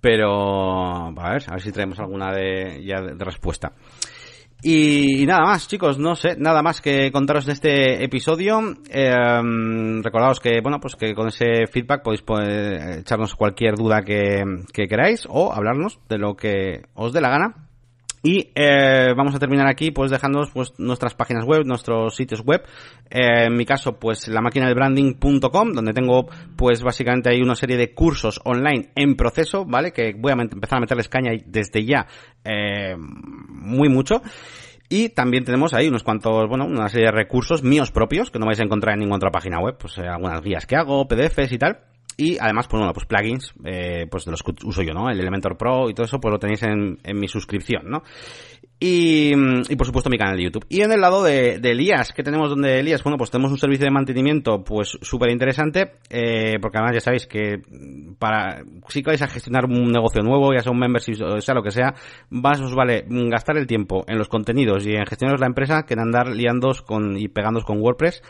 [0.00, 3.72] Pero a ver, a ver si traemos alguna de ya de, de respuesta.
[4.64, 8.60] Y, y nada más, chicos, no sé, nada más que contaros de este episodio.
[8.88, 9.12] Eh,
[10.02, 14.86] recordaos que, bueno, pues que con ese feedback podéis pues, echarnos cualquier duda que, que
[14.86, 17.71] queráis o hablarnos de lo que os dé la gana.
[18.22, 22.62] Y eh, vamos a terminar aquí pues dejándonos pues nuestras páginas web, nuestros sitios web.
[23.10, 27.76] Eh, en mi caso pues la máquina branding.com donde tengo pues básicamente hay una serie
[27.76, 29.92] de cursos online en proceso, ¿vale?
[29.92, 32.06] Que voy a empezar a meterles caña desde ya
[32.44, 34.22] eh, muy mucho.
[34.88, 38.44] Y también tenemos ahí unos cuantos, bueno, una serie de recursos míos propios que no
[38.44, 41.50] vais a encontrar en ninguna otra página web, pues eh, algunas guías que hago, PDFs
[41.50, 41.91] y tal.
[42.16, 45.10] Y además, pues bueno, pues plugins, eh, pues de los que uso yo, ¿no?
[45.10, 48.02] El Elementor Pro y todo eso, pues lo tenéis en, en mi suscripción, ¿no?
[48.84, 49.30] Y,
[49.68, 50.66] y, por supuesto mi canal de YouTube.
[50.68, 53.04] Y en el lado de, de Elías, ¿qué tenemos donde Elías?
[53.04, 57.28] Bueno, pues tenemos un servicio de mantenimiento pues súper interesante, eh, porque además ya sabéis
[57.28, 57.62] que
[58.18, 61.62] para, si vais a gestionar un negocio nuevo, ya sea un membership o sea lo
[61.62, 61.94] que sea,
[62.30, 65.94] más os vale gastar el tiempo en los contenidos y en gestionar la empresa que
[65.94, 68.20] en andar liándos con, y pegándos con WordPress.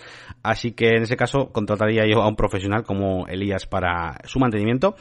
[0.42, 4.94] Así que en ese caso contrataría yo a un profesional como Elías para su mantenimiento.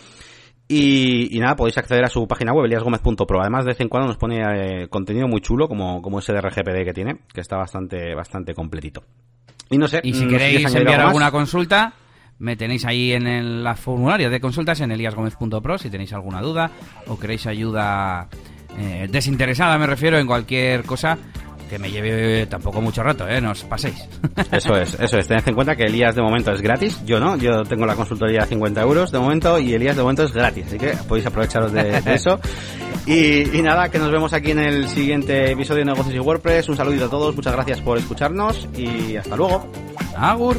[0.68, 3.42] Y, y, nada, podéis acceder a su página web, eliasgomez.pro.
[3.42, 6.40] Además, de vez en cuando nos pone eh, contenido muy chulo, como, como ese de
[6.40, 9.04] RGPD que tiene, que está bastante, bastante completito.
[9.70, 10.00] Y no sé.
[10.04, 11.94] Y si queréis enviar alguna consulta,
[12.40, 16.72] me tenéis ahí en el la formulario de consultas en eliasgomez.pro si tenéis alguna duda
[17.08, 18.30] o queréis ayuda
[18.78, 21.18] eh, desinteresada, me refiero, en cualquier cosa
[21.72, 23.40] que me lleve tampoco mucho rato, ¿eh?
[23.40, 24.06] No os paséis.
[24.52, 25.28] Eso es, eso es.
[25.28, 27.00] Tened en cuenta que Elías de momento es gratis.
[27.06, 30.24] Yo no, yo tengo la consultoría a 50 euros de momento y Elías de momento
[30.24, 30.66] es gratis.
[30.68, 32.42] Así que podéis aprovecharos de, de eso.
[33.06, 36.68] Y, y, nada, que nos vemos aquí en el siguiente episodio de Negocios y WordPress.
[36.68, 39.66] Un saludito a todos, muchas gracias por escucharnos y hasta luego.
[40.18, 40.58] Agur.